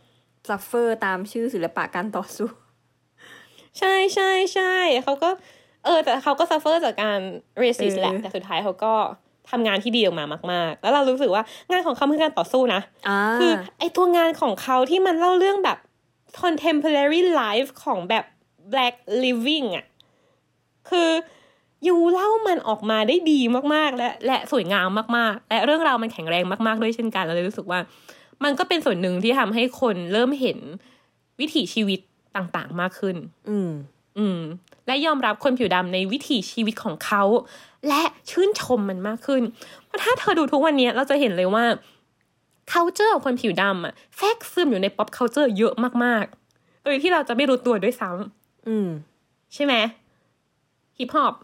[0.49, 2.49] ซ suffer ตามชื่อศิลปะการต่อสู้
[3.79, 5.31] ใช่ใช่ใช่เขาก็
[5.85, 7.19] เออ แต่เขาก็ suffer จากการ
[7.59, 8.93] racist เออแหละ แต่สุดท้ายเขาก็
[9.51, 15.79] ทำงานที่ดีออกมามาก ๆ แล้วเรารู้สึกว่างานของเขาคือการต่อสู้นะอ่าคือไอตัวงานของเขาที่มันเล่าเรื่องแบบ
[16.41, 18.25] contemporary life ของแบบ
[18.73, 19.87] black living อะ
[20.91, 21.11] คือ
[21.87, 23.41] you เล่ามันออกมาได้ดี
[23.75, 27.81] มาก ๆ และและสวยงามมาก ๆ และเรื่องราวมันแข็งแรงมาก ๆ ด้วยเช่นกันเราเลยรู้สึกว่า
[28.45, 30.59] มันก็เป็นส่วนหนึ่งที่ทำให้คนเริ่มเห็น
[31.41, 32.01] วิถีชีวิต
[32.37, 33.17] ต่าง ๆ มากขึ้น
[33.51, 33.71] อืม
[34.19, 34.41] อืม
[34.89, 37.23] และยอมรับคนผิวดำในวิถีชีวิตของเขา
[37.89, 39.43] และชื่นชมมันมากขึ้น
[39.85, 41.65] เพราะถ้าเธอดูทุกวันนี้เราจะเห็นเลยว่า
[42.73, 45.75] culture ของคนผิวดำอะแทรกซึมอยู่ใน pop culture เยอะ
[46.05, 48.11] มากๆ โดยที่เราจะไม่รู้ตัวด้วยซ้
[48.69, 49.75] อืมำใช่ไหม
[50.99, 51.35] ฮิปฮอป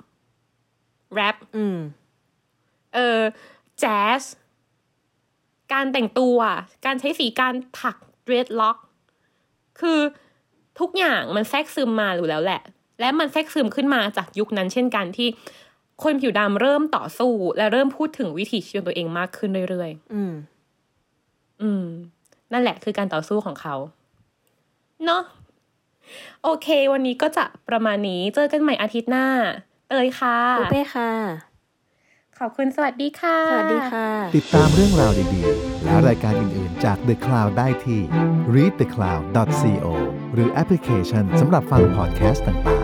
[1.14, 1.78] แรปอืม
[2.94, 3.20] เออ
[3.80, 4.22] แจ๊ส
[5.72, 6.38] การแต่งตัว
[6.84, 8.76] การใช้สีการถักเดรดล็อก
[9.80, 9.98] คือ
[10.80, 12.60] ทุกอย่างมันแทรกซึมมาอยู่แล้วแหละ
[13.00, 15.28] และมันแทรกซึมขึ้นมาจากยุคนั้นเช่นกันที่
[16.02, 21.84] คนผิวดำเริ่มต่อสู้ และเริ่มพูดถึงวิถีชีวิตตัวเองมากขึ้นเรื่อยอืมๆอืม
[22.52, 23.74] นั่นแหละคือการต่อสู้ของเขา
[25.04, 25.22] เนาะ
[26.42, 29.26] โอเค วันนี้ก็จะประมาณนี้เจอกันใหม่อาทิตย์หน้า
[29.88, 31.10] เตยค่ะปูเป้ค่ะ
[32.38, 38.00] ขอบคุณสวัสดีค่ะ สวัสดีค่ะ ติดตามเรื่องราวดีๆ และรายการอื่นๆจาก The Cloud ได้ที่
[38.54, 39.86] readthecloud.co
[40.34, 42.83] หรือแอปพลิเคชันสำหรับฟังพอดแคสต์ต่าง